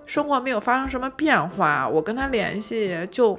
[0.06, 3.38] 生活没有发生什么变化，我跟他联系就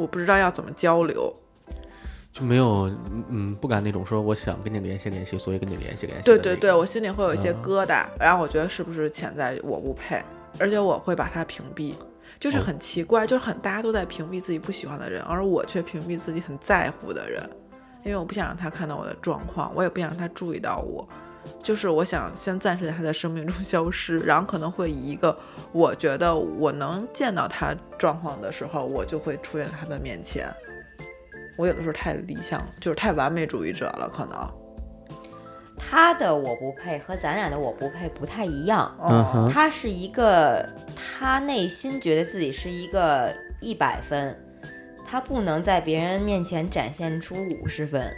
[0.00, 1.32] 我不知道要怎么交流。
[2.32, 6.24] 就没有嗯嗯不敢那种说我想跟你联系联系，所以跟你联系联系。
[6.24, 7.62] 对对对，我心里会有一些嗯。
[7.62, 10.22] 疙瘩，然后我觉得是不是潜在我不配，
[10.58, 11.94] 而且我会把他屏蔽，
[12.38, 12.62] 就是哦。
[12.64, 17.42] 很奇怪，就是很大家都在屏蔽自己不喜欢的人，而我却屏蔽自己很在乎的人，
[18.04, 21.06] 因为我不想让他看到我的状况，我也不想让他注意到我，
[21.62, 25.36] 就是我想先暂时在他的生命中 消失，然后可能会以一个
[25.72, 30.48] 我觉得我能见到他状况的时候，我就会出现在他的面前。
[31.56, 34.38] 我有的时候太理想，就是太完美主义者了，可能。
[35.82, 38.94] 他的我不配和咱俩的我不配不太一样。
[39.02, 44.38] 嗯他是一个，他内心觉得自己是一个一百分，
[45.06, 48.14] 他不能在别人面前展现出五十分，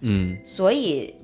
[0.00, 1.14] 嗯所以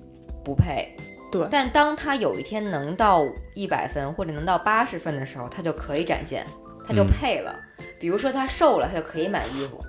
[0.45, 0.95] 不配。
[1.31, 3.25] 对但当他有一天能到
[3.55, 6.47] 一百分或者能到八十分的时候，他就可以展现，
[6.87, 7.59] 他就嗯配了。
[7.99, 9.83] 比如说他瘦了，他就可以买衣服。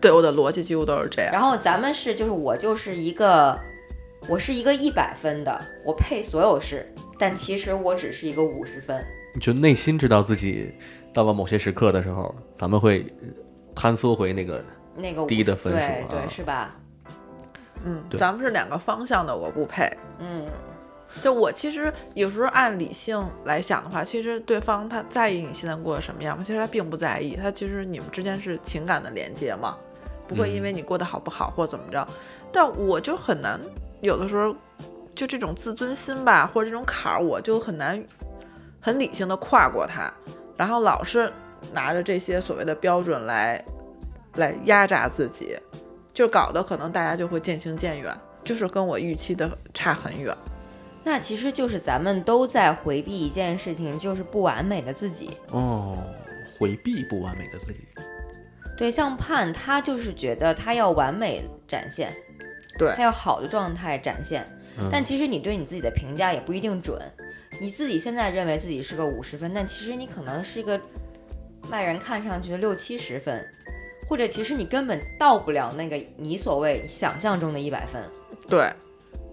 [0.00, 1.32] 对，我的逻辑几乎都是这样。
[1.32, 3.58] 然后咱们是，就是我就是一个，
[4.28, 6.86] 我是一个一百分的，我配所有事，
[7.18, 9.04] 但其实我只是一个五十分。
[9.40, 10.72] 就内心知道自己
[11.12, 13.28] 到了某些时刻的时候，咱们会呃
[13.74, 16.76] 坍缩回那个那个低的分数啊对对，是吧？
[17.84, 19.90] 嗯，对咱们是两个方向的，我不配。
[20.18, 20.46] 嗯，
[21.22, 26.42] 就我其实有时候按理性来想的话，其实对方他在意你现在过得什么样吗？
[26.42, 29.76] 其实他并不在意，他其实你们之间是情感的连接嘛，
[30.26, 32.06] 不会因为你过得好不好或怎么着。
[32.50, 33.60] 但我就很难，
[34.00, 34.54] 有的时候
[35.14, 38.02] 就这种自尊心吧，或者这种坎儿，我就很难
[38.80, 40.12] 很理性的跨过它，
[40.56, 41.32] 然后老是
[41.72, 43.64] 拿着这些所谓的标准来
[44.36, 45.58] 来压榨自己，
[46.14, 50.34] 就搞得可能大家就会渐行渐远，就是跟我预期的差很远。
[51.02, 55.36] 那其实就是咱们都在回避一件事情，就是不完美的自己。
[55.50, 55.98] 哦，
[56.58, 57.80] 回避不完美的自己。
[58.76, 62.12] 对，像盼他就是觉得他要完美展现，
[62.78, 64.46] 对他要好的状态展现。
[64.78, 67.00] 嗯但其实你对你自己的评价也不一定准，
[67.60, 70.80] 你自己现在认为自己是个五十分，但其实你可能是一个
[71.70, 73.46] 外人看上去六七十分，
[74.06, 78.02] 或者其实你根本到不了那个你所谓想象中的一百分。
[78.48, 78.70] 对，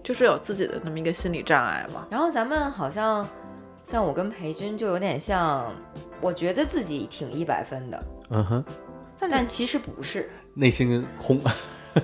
[0.02, 2.06] 就是有自己的那么一个心理障碍嘛。
[2.10, 3.26] 然后咱们好像
[3.84, 5.72] 像我跟裴军就有点像，
[6.20, 8.64] 我觉得自己挺一百分的，嗯哼，
[9.18, 10.30] 但其实不是。
[10.54, 11.40] 内心空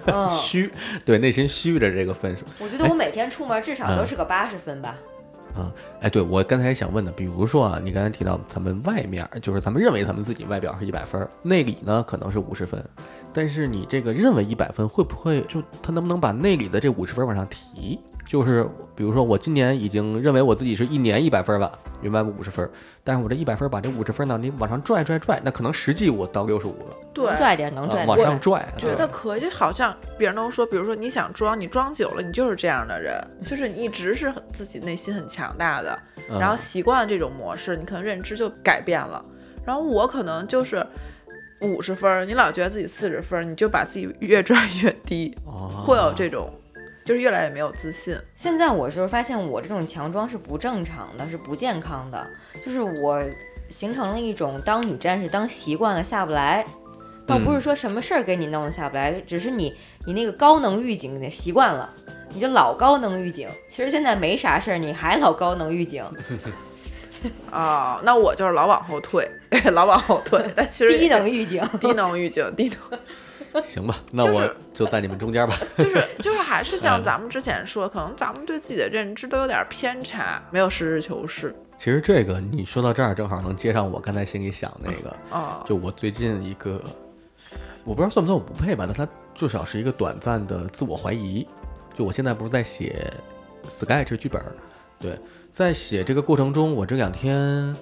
[0.07, 0.71] 嗯， 虚，
[1.05, 2.45] 对，内心虚着这个分数。
[2.59, 4.97] 我觉得我每天出门至少都是个八十分吧。
[4.99, 5.18] 哎，
[5.55, 12.83] 啊，哎对我刚才想问的，比如说啊，你刚才提到咱们外面，就是咱们认为咱们自己外表是一百分，内里呢可能是五十分，
[13.33, 17.99] 但是你这个认为一百分，会不会就他能不能把内里的这五十分往上提？
[18.29, 21.73] 就是比如说我今年已经认为我自己是一年一百分了，
[22.03, 22.69] 原本五十分，
[23.03, 28.07] 但是我这一百分把这五十分呢，你往上拽拽拽，那可能实际我到六十五了，对，拽点，能啊拽点。
[28.07, 35.99] 往上拽，觉得可以，就好像别人都说，比如说你想装，你装久了，你就是这样的人，就是你一直是自己内心很强大的，
[36.29, 39.25] 嗯然后习惯了这种模式，你可能认知就改变了。
[39.65, 40.87] 然后我可能就是
[41.63, 46.53] 五十分儿，你老觉得自己四十分儿，你就把自己越拽越低，哦会有这种，
[47.09, 48.15] 就是越来越没有自信。
[48.37, 52.27] 现在我就是发现我这种强装是不正常的，是不健康的，
[52.63, 53.25] 就是我
[53.71, 56.63] 形成了一种当女战士当习惯了下不来。
[57.27, 59.75] 倒不是说什么事儿给你弄得下不来，只是你
[60.07, 61.91] 你那个高能预警你习惯了，
[62.35, 63.49] 你就老高能预警。
[63.71, 66.05] 其实现在没啥事儿，你还老高能预警，
[67.51, 69.27] 啊、那我就是老往后退，
[69.73, 71.63] 老往后退，但其实 低能预警。
[71.81, 72.99] 低能预警，低能
[73.65, 75.57] 行吧，那我就在你们中间吧。
[75.79, 85.63] 就是就是还是像嗯咱们之前说，可能咱们对自己的认知都有点偏差，没有实事求是其实这个你说到这儿，正好能接上我刚才心里想那个，啊。
[85.67, 86.83] 就我最近一个，
[87.85, 91.47] 我不知道算不算我不配吧，但它至少是一个短暂的自我怀疑。
[91.95, 93.13] 就我现在不是在写
[93.69, 94.55] Sketch 剧本儿，
[95.01, 95.19] 对，
[95.51, 97.75] 在写这个过程中，我这两天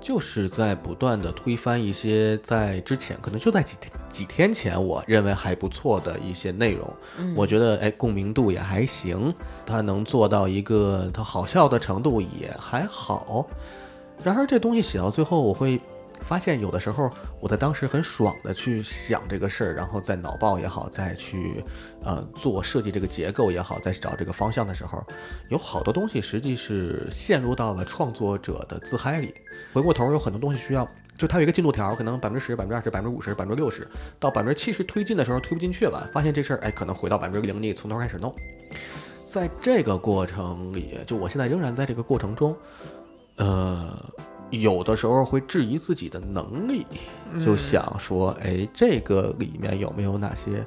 [0.00, 6.92] 就是在不断的推翻一些在之前可能就在几天几天前我认为还不错的一些内容，
[7.36, 9.32] 我觉得哎共鸣度也还行，
[9.66, 13.46] 它能做到一个它好笑的程度也还好。
[14.22, 15.80] 然而这东西写到最后，我会
[16.20, 17.10] 发现有的时候
[17.40, 21.64] 我在当时很爽的去想这个事儿，然后在脑爆也好，再去
[22.02, 25.02] 呃做设计这个结构也好，再找这个方向的时候，
[25.48, 29.34] 有好多东西实际是陷入到了创作者的自嗨里。
[29.72, 33.86] 回过头有很多东西需要，就它有一个进度条，可能百分之十、百分之二十、百分之五十、百分之六十，
[34.18, 38.34] 到百分之七十推进的时候推不进去了，发现这事儿哎可能回到百分之零，你从头开始弄。
[39.26, 42.56] 在这个过程里，就我现在仍然在这个过程中，
[43.36, 43.96] 呃，
[44.50, 46.86] 有的时候会质疑自己的能力，
[47.44, 50.66] 就想说，哎，这个里面有没有哪些？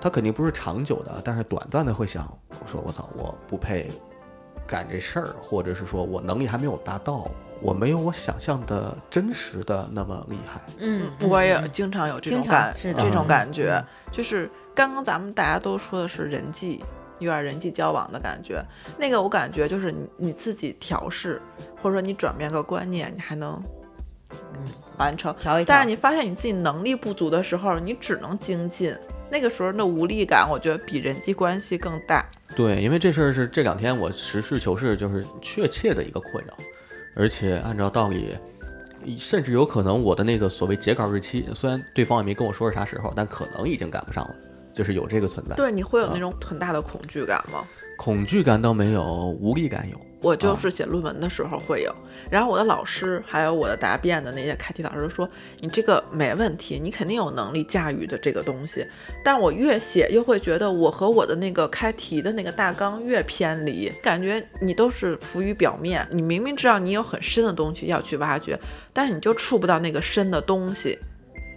[0.00, 3.90] 他肯定不是长久的，但是短暂的会想，我说我操，我不配
[4.66, 7.30] 干这事儿，或者是说我能力还没有达到，
[7.60, 10.60] 我没有我想象的真实的那么厉害。
[10.78, 13.80] 嗯，我也嗯经常有这种感，是这种嗯感觉，
[14.10, 16.82] 就是刚刚咱们大家都说的是人际，
[17.22, 18.62] 有点人际交往的感觉。
[18.98, 21.40] 那个我感觉就是你你自己调试，
[21.80, 23.62] 或者说你转变个观念，你还能
[24.98, 25.34] 完成。
[25.38, 25.74] 调一调。
[25.74, 28.96] 但是你发现你自己能力不足的时候，你只能精进。
[29.30, 32.22] 那个时候的无力感，我觉得比人际关系更大。
[32.54, 36.52] 对，因为这事儿是这两天我实事求是，就是确切的一个困扰，
[37.16, 38.36] 而且按照道理，
[39.16, 44.34] 甚至有可能我的那个所谓截稿日期，虽然对方也没跟我说是啥时候，但可能已经赶不上了，
[44.72, 45.54] 就是有这个存在。
[45.56, 47.64] 对，你会有啊那种很大的恐惧感吗？
[47.96, 50.00] 恐惧感倒没有，无力感有。
[50.22, 51.92] 我啊就是写论文的时候会有，
[52.30, 58.86] 然后我的老师还有我的答辩的那些开题老师都说你这个没问题，你肯定有能力驾驭的这个东西。
[59.24, 66.06] 但我越写又会觉得我和我的那个开题的那个大纲越偏离，感觉你都是浮于表面。
[66.12, 68.56] 你明明知道你有很深的东西要去挖掘，
[68.92, 70.96] 但是你就触不到那个深的东西。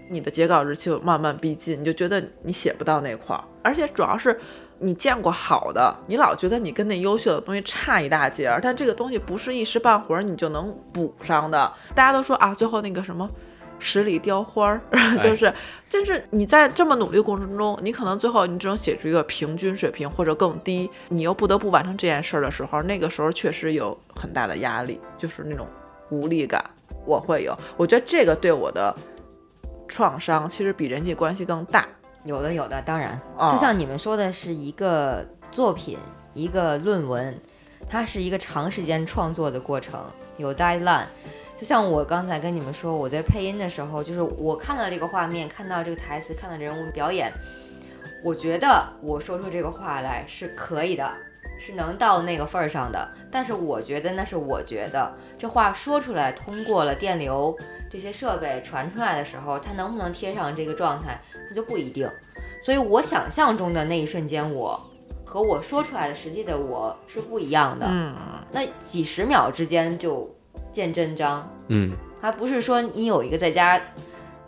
[0.09, 4.39] 你的截稿日期就慢慢逼近，你就觉得你写不到那块儿，而且主要是
[4.79, 11.71] 你见过好的，你老觉得你跟那优秀的东西差一大截儿，但这个东西不是一时半会儿你就能补上的。
[11.93, 13.29] 大家都说啊，最后那个什么。
[13.77, 14.81] 十里雕花儿，
[15.19, 15.53] 就 是，
[15.89, 25.67] 就是你在这么努力过程中，你可能最后你只能写出一个平均水平或者更低，你又不得不完成这件事儿的时候，那个时候确实有很大的压力，就是那种
[26.09, 26.63] 无力感，
[27.05, 27.53] 我会有。
[27.75, 28.95] 我觉得这个对我的
[29.87, 31.87] 创伤其实比人际关系更大。
[32.23, 35.97] 有的有的，当然，啊就像你们说的是一个作品，
[36.33, 37.39] 一个论文，
[37.87, 40.03] 它是一个长时间创作的过程，
[40.37, 41.05] 有 deadline。
[41.55, 47.31] 就像我刚才跟你们说，我在配音的时候，就是我看到这个画面，看到这个台词，看到人物表演，
[48.23, 51.09] 我觉得我说出这个话来是可以的，
[51.57, 53.07] 是能到那个份儿上的。
[53.31, 57.57] 但是我觉得那是我觉得这话说出来，通过了电流
[57.89, 62.09] 这些设备传出来的时候，它能不能贴上这个状态，它就不一定。
[62.61, 64.79] 所以我想象中的那一瞬间，我
[65.25, 67.85] 和我说出来的实际的我是不一样的。
[67.89, 68.15] 嗯，
[68.51, 70.33] 那几十秒之间就
[70.71, 73.79] 见真章，嗯，还不是说你有一个在家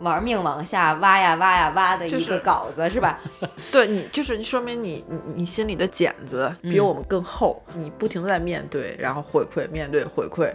[0.00, 3.18] 玩命往下挖呀挖呀挖的一个稿子是吧？
[3.72, 10.52] 对你就是说明你你你心里的茧子比嗯我们更厚，你不停的在面对，然后回馈，面对回馈，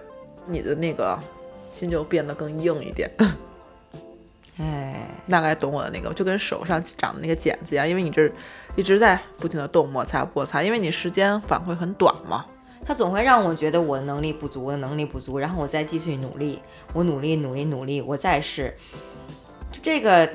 [0.48, 1.20] 你的那个
[1.70, 3.10] 心就变得更硬一点。
[4.60, 8.32] 哎，大概懂我的那个，就跟手上长的那个茧子一样，因为你这
[8.76, 12.46] 一直在不停的动摩擦摩擦，因为你时间反馈很短嘛。
[12.86, 18.76] 他总会让我觉得我的能力不足，我的能力不足，然后我再继续努力，我努力努力努力，我再试。
[19.82, 20.30] 这个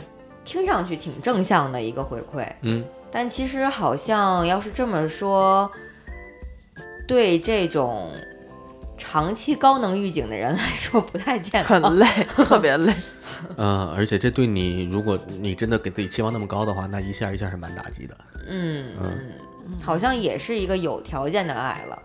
[0.44, 5.70] 听上去挺正向的一个回馈，嗯，但其实好像要是这么说，
[7.06, 8.10] 对这种
[8.96, 11.80] 长期高能预警的人来说不太健康。
[11.80, 12.92] 很累， 特别累。
[13.56, 18.16] 嗯，而且这对你，如果你真的给自己期望那么高的话，那一下一下是蛮打击的。
[18.48, 19.32] 嗯嗯，
[19.80, 22.02] 好像也是一个有条件的爱了。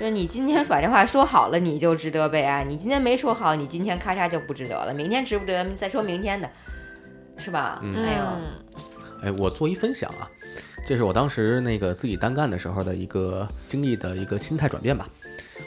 [0.00, 4.94] 就是你今天把这话说好了，你就值得被爱；你今天没说好，你今天咔嚓就不值得了。
[4.94, 6.48] 明天值不值得，再说明天的，
[7.36, 7.78] 是吧？
[7.82, 10.24] 嗯哎呦，哎，我做一分享啊，
[10.86, 15.06] 这是我当时那个自己单干的时候的一个经历的一个心态转变吧。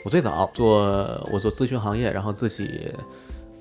[0.03, 2.91] 我最早做我做咨询行业，然后自己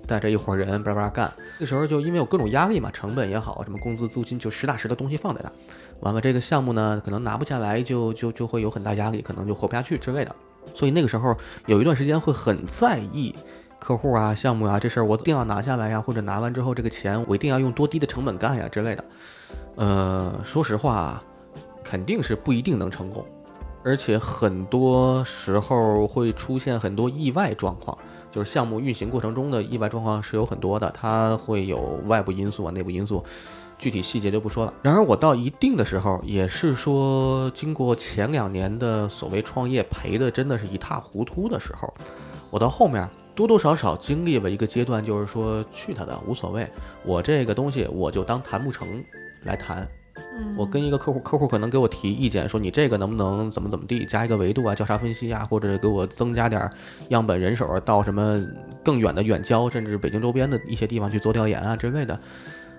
[0.07, 5.53] 带着一伙人叭叭干，那时候就因为有各种压力嘛，成本也好，什么工资、租金，就实打实的东西放在那。
[6.01, 10.35] 完了，这个项目呢，可能拿不下来就，就就会有很大压力，可能就活不下去之类的。
[10.75, 11.37] 所以那个时候
[11.67, 13.35] 有一段时间会很在意
[13.79, 19.05] 客户啊、项目啊这事儿，我一定要拿下来呀，或者拿完之后这个钱我一定要用多低的成本干呀之类的。
[19.75, 21.23] 呃，说实话，
[21.83, 23.25] 肯定是不一定能成功，
[23.83, 27.99] 而且很多时候会出现很多意外状况，
[28.31, 33.25] 就是项目运行过程中的意外状况是有很多的，它会有外部因素啊、内部因素，
[33.83, 34.73] 具体细节就不说了。
[34.81, 41.93] 然而我到一定的时候，也是说经过前两年的所谓创业赔的真的是一塌糊涂的时候，
[42.49, 43.09] 我到后面。
[43.35, 46.69] 多多少少经历了一个阶段，就是说去他的无所谓，
[47.03, 49.03] 我这个东西我就当谈不成
[49.45, 49.89] 来谈，
[50.55, 56.71] 我跟一个客户，客户可能给我提意见，说你这个能不能怎么怎么地，加一个维度啊，交叉分析啊，或者给我增加点儿
[57.09, 58.39] 样本人手儿到什么
[58.85, 62.21] 更远的远郊，甚至北京周边的一些地方去做调研啊之类的。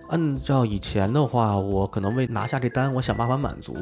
[0.09, 3.75] 按照以前的话，我可能为拿下这单，我想办法满足。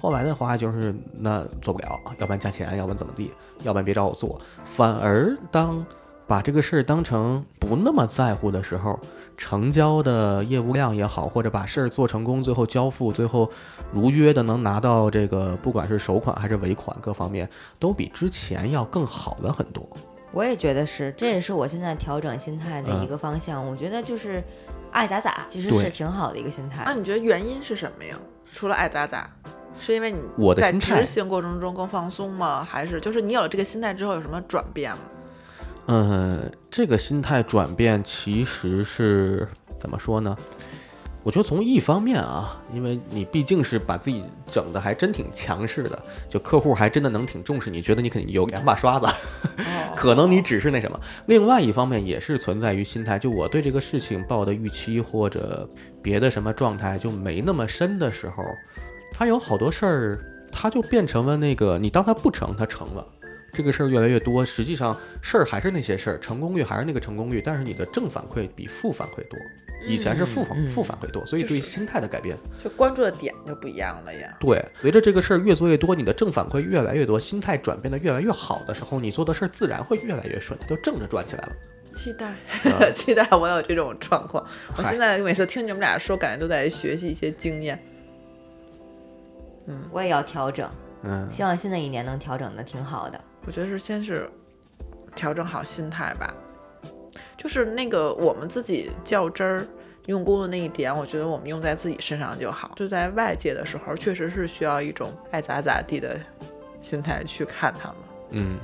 [0.00, 4.40] 后来的话就是那做不了，要不然加钱，要不然怎么地，要不然别找我做。
[4.64, 5.84] 反而当
[6.26, 8.98] 把这个事儿当成不那么在乎的时候，
[9.36, 13.50] 成交的业务量也好，或者把事儿做成功，最后交付，最后
[13.92, 17.48] 如约的能拿到这个，不管是首款还是尾款，各方面
[17.78, 19.86] 都比之前要更好了很多。
[20.32, 23.64] 我也觉得是，这也是我现在调整心态的一个方向。
[23.64, 24.42] 我觉得就是
[24.94, 26.84] 爱咋咋，其实是挺好的一个心态。
[26.86, 28.16] 那你觉得原因是什么呀？
[28.52, 29.28] 除了爱咋咋，
[29.80, 32.64] 是因为你在我的心态执行过程中更放松吗？
[32.64, 34.98] 还是就是你有了这个心态之后有什么转变吗？
[35.88, 39.48] 嗯，这个心态转变其实是
[39.80, 40.36] 怎么说呢？
[41.24, 49.12] 我觉得从一方面啊，因为你毕竟是把自己整的还真挺强势的，就客户还真的能挺重视你，觉得你肯定有两把刷子，哦
[49.96, 51.00] 可能你只是那什么。
[51.26, 55.68] 另外一方面也是存在于心态，就我对这个事情抱的预期或者
[56.02, 58.44] 别的什么状态就没那么深的时候，
[59.12, 60.18] 他有好多事儿，
[60.50, 63.06] 它就变成了那个你当他不成，他成了。
[63.52, 69.38] 这个事儿越来越多，实际上事儿还是那些事儿，成功率还是那个成功率，但是你的正反馈比负反馈多。
[69.86, 74.36] 以前是负反、嗯负反馈多，所以对就是心态的改变，就关注的点就不一样了呀。
[74.40, 81.52] 对，随着这个事儿越做越多，你的正反馈越来越多，心态转变的越来越好的时候，你做的事儿自然会越来越顺，就正着转起来了。
[81.84, 84.44] 期待，嗯 期待我有这种状况。
[84.76, 87.80] 我现在每次听你们俩说，感觉都在学习一些经验。
[89.66, 90.68] 嗯我也要调整，
[91.04, 93.20] 嗯，希望新的一年能调整的挺好的。
[93.46, 94.28] 我觉得是先是
[95.14, 96.34] 调整好心态吧，
[97.44, 99.66] 就是那个我们自己较真儿
[100.06, 102.70] 用功的那一点，我觉得我们用在自己身上就好。
[102.74, 106.18] 就在外界的时候，确实是需要一种爱咋咋地的
[106.80, 107.96] 心态去看他们。
[108.30, 108.58] 嗯，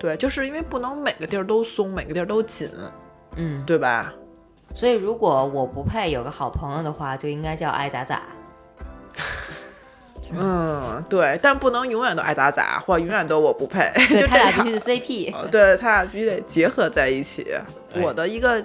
[0.00, 2.68] 对，就是因为不能每个地儿都松，每个地儿都紧，
[3.36, 4.12] 嗯，对吧？
[4.74, 8.22] 所以如果我不配有个好朋友的话，就应该叫爱咋咋。
[10.34, 15.34] 嗯，对，但不能永远都爱咋咋，或永远都我不配， 就这俩他俩必须是 CP。
[15.34, 17.46] 呃对他俩必须得结合在一起。
[17.94, 18.62] 哎我的一个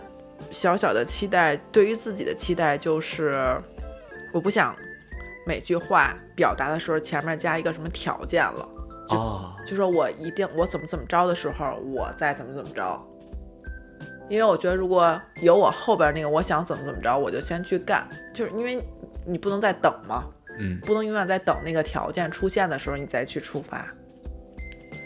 [0.49, 3.55] 小小的期待，对于自己的期待就是，
[4.34, 4.76] 我不想
[5.45, 8.70] 每句话表达的时候前面加一个什么条件了，
[9.09, 12.99] 哦，就说我一定我怎么怎么着的时候，我再怎么怎么着。
[14.30, 18.82] 因为我觉得，如果有我后边那个我想怎么怎么着，我就先去干，就是因为
[19.28, 20.24] 你不能再等嘛，
[20.62, 23.88] 嗯，不能永远在等那个条件出现的时候你再去出发。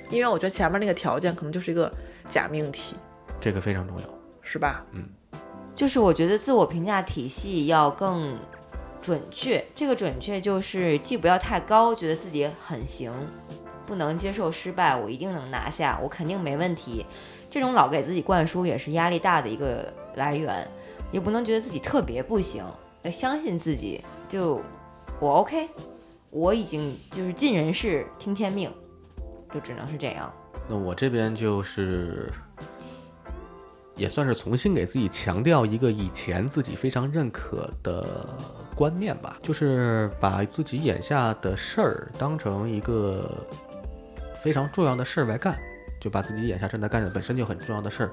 [0.09, 1.91] 因为我觉得前面那个条件可能就是一个
[2.27, 2.95] 假命题，
[3.39, 4.03] 这个非常重要。
[4.41, 4.85] 是吧？
[4.91, 5.03] 嗯
[5.73, 8.37] 就是我觉得自我评价体系要更
[9.01, 13.11] 准确，这个准确就是既不要太高，觉得自己很行，
[13.85, 17.05] 不能接受失败，我一定能拿下，我肯定没问题。
[17.49, 20.65] 这种老给自己灌输也是压力大的一个来源，
[21.11, 22.63] 也不能觉得自己特别不行，
[23.01, 24.61] 要相信自己，就
[25.19, 25.69] 我 OK，
[26.29, 28.71] 我已经就是尽人事听天命，
[29.53, 30.31] 就只能是这样。
[30.67, 32.31] 那我这边就是，
[33.95, 38.27] 也算是重新给自己强调一个以前自己非常认可的
[38.75, 43.47] 观念吧，就是把自己眼下的事儿当成一个
[44.43, 45.57] 非常重要的事儿来干，
[45.99, 48.11] 就把自己眼下正在干的本身就很重要的事儿，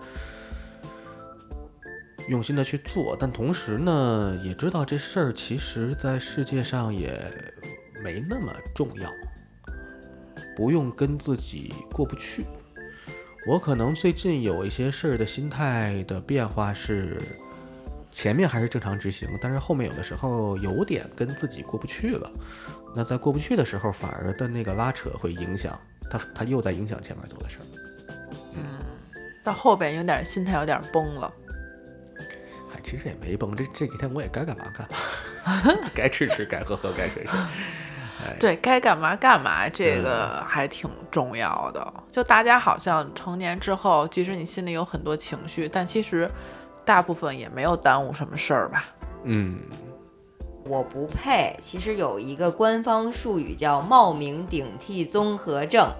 [2.29, 3.17] 用心的去做。
[3.19, 7.19] 但同时呢，也知道这事儿其实在世界上也
[8.03, 9.11] 没那么重要。
[10.55, 12.45] 不用跟自己过不去。
[13.47, 17.21] 我可能最近有一些事儿的心态的变化是，
[18.13, 22.31] 前面还是正常执行，但是后面有的时候有点跟自己过不去了。
[22.95, 25.77] 那在过不去的时候，反而的那个拉扯会影响
[26.11, 27.65] 他，他又在影响前面做的事儿。
[28.55, 28.63] 嗯
[29.43, 31.33] 到后边有点心态有点崩了。
[32.83, 37.39] 哎，其实也没崩，这这几天我也该干嘛干嘛， 该吃吃，该喝喝，该睡睡。
[38.39, 41.93] 对该干嘛干嘛，这个还挺重要的。
[42.13, 46.31] 就大家好像成年之后，即使你心里有很多情绪，但其实
[46.85, 48.85] 大部分也没有耽误什么事儿吧。
[49.25, 49.59] 嗯，
[50.65, 55.91] 我不配，其实有一个官方术语叫冒名顶替综合症，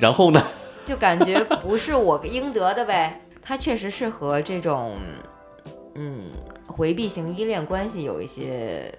[0.00, 0.40] 然后呢？
[0.86, 3.20] 就感觉不是我应得的呗。
[3.44, 4.96] 它确实是和这种
[5.94, 6.30] 嗯
[6.66, 8.92] 回避型依恋关系有一些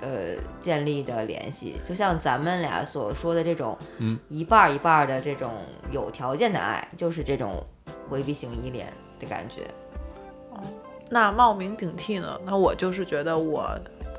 [0.00, 5.52] 呃建立的联系，就像咱们俩所说的这种嗯一半儿一半儿的这种
[5.90, 7.64] 有条件的爱，就是这种
[8.08, 9.62] 回避型依恋的感觉。
[11.10, 12.38] 那冒名顶替呢？
[12.44, 13.66] 那我就是觉得我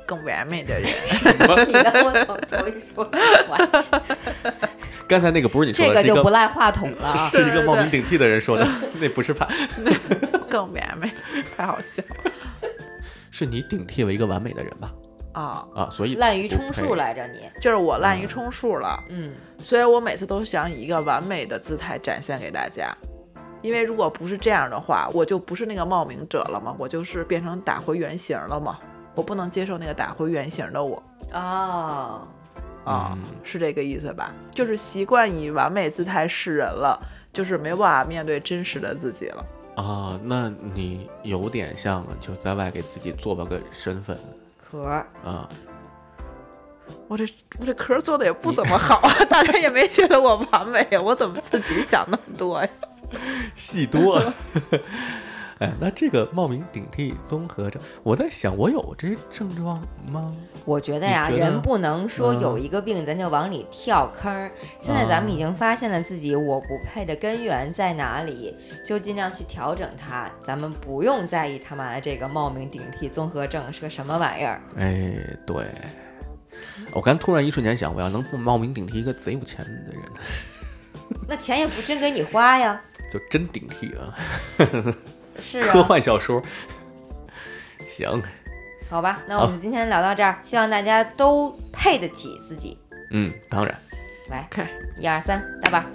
[0.04, 0.90] 更完美的人。
[1.68, 3.08] 你让我从头一说
[3.48, 3.84] 完，
[5.10, 7.28] 刚才那个不是你说这的，这个个就不赖话筒了啊。
[7.34, 8.64] 是一个冒名顶替的人说的，
[9.00, 9.44] 那不是他，
[10.48, 11.10] 更完美，
[11.56, 12.30] 太好笑了
[13.32, 14.92] 是你顶替了一个完美的人吧？
[15.32, 15.66] 啊！
[15.74, 22.96] 啊，所以滥竽充数来着你，就是我滥竽充数了，嗯，所以我每次都想以一个完美的姿态展现给大家。
[23.62, 28.78] 因为如果不是这样的话，我就不是那个冒名者了嘛，我就是变成打回原形了嘛。
[29.16, 31.02] 我不能接受那个打回原形的我
[31.32, 32.26] 哦，
[32.84, 34.32] 啊，嗯是这个意思吧？
[34.52, 37.00] 就是习惯以完美姿态示人了，
[37.32, 39.46] 就是没办法面对真实的自己了。
[39.76, 44.18] 啊，那你有点像就在外给自己做了个身份
[44.58, 45.48] 壳儿啊，
[47.08, 47.24] 我这
[47.58, 52.68] 我这壳做的也不怎么好啊， 大家也没觉得我完美呀，我怎么自己想那么多呀？
[53.54, 54.22] 戏多。
[55.60, 59.78] 哎，那这个冒名顶替综合症，我在想，我有这症状
[60.10, 60.34] 吗？
[60.64, 64.50] 我觉得呀，人不能说嗯有一个病咱就往里跳坑儿。
[64.80, 70.30] 现在咱们已经发现了自己我不配的根源在哪里，就尽量去调整它。
[70.42, 74.62] 咱们不用在意他妈的这个冒名顶替综合症是个什么玩意儿。
[74.76, 75.14] 哎，
[75.46, 75.66] 对，
[76.92, 80.02] 我刚突然一瞬间想，我要能冒名顶替一个贼有钱的人，
[81.28, 82.80] 那钱也不真给你花呀。
[83.12, 84.16] 就真顶替啊！
[85.40, 86.42] 是科啊，幻小说，
[87.86, 88.22] 行，
[88.88, 92.78] 好吧，那我们今天聊到这儿，希望大家都配得起自己。
[93.10, 93.80] 嗯，当然。
[94.30, 94.48] 来。
[94.98, 95.86] 一二三，大吧。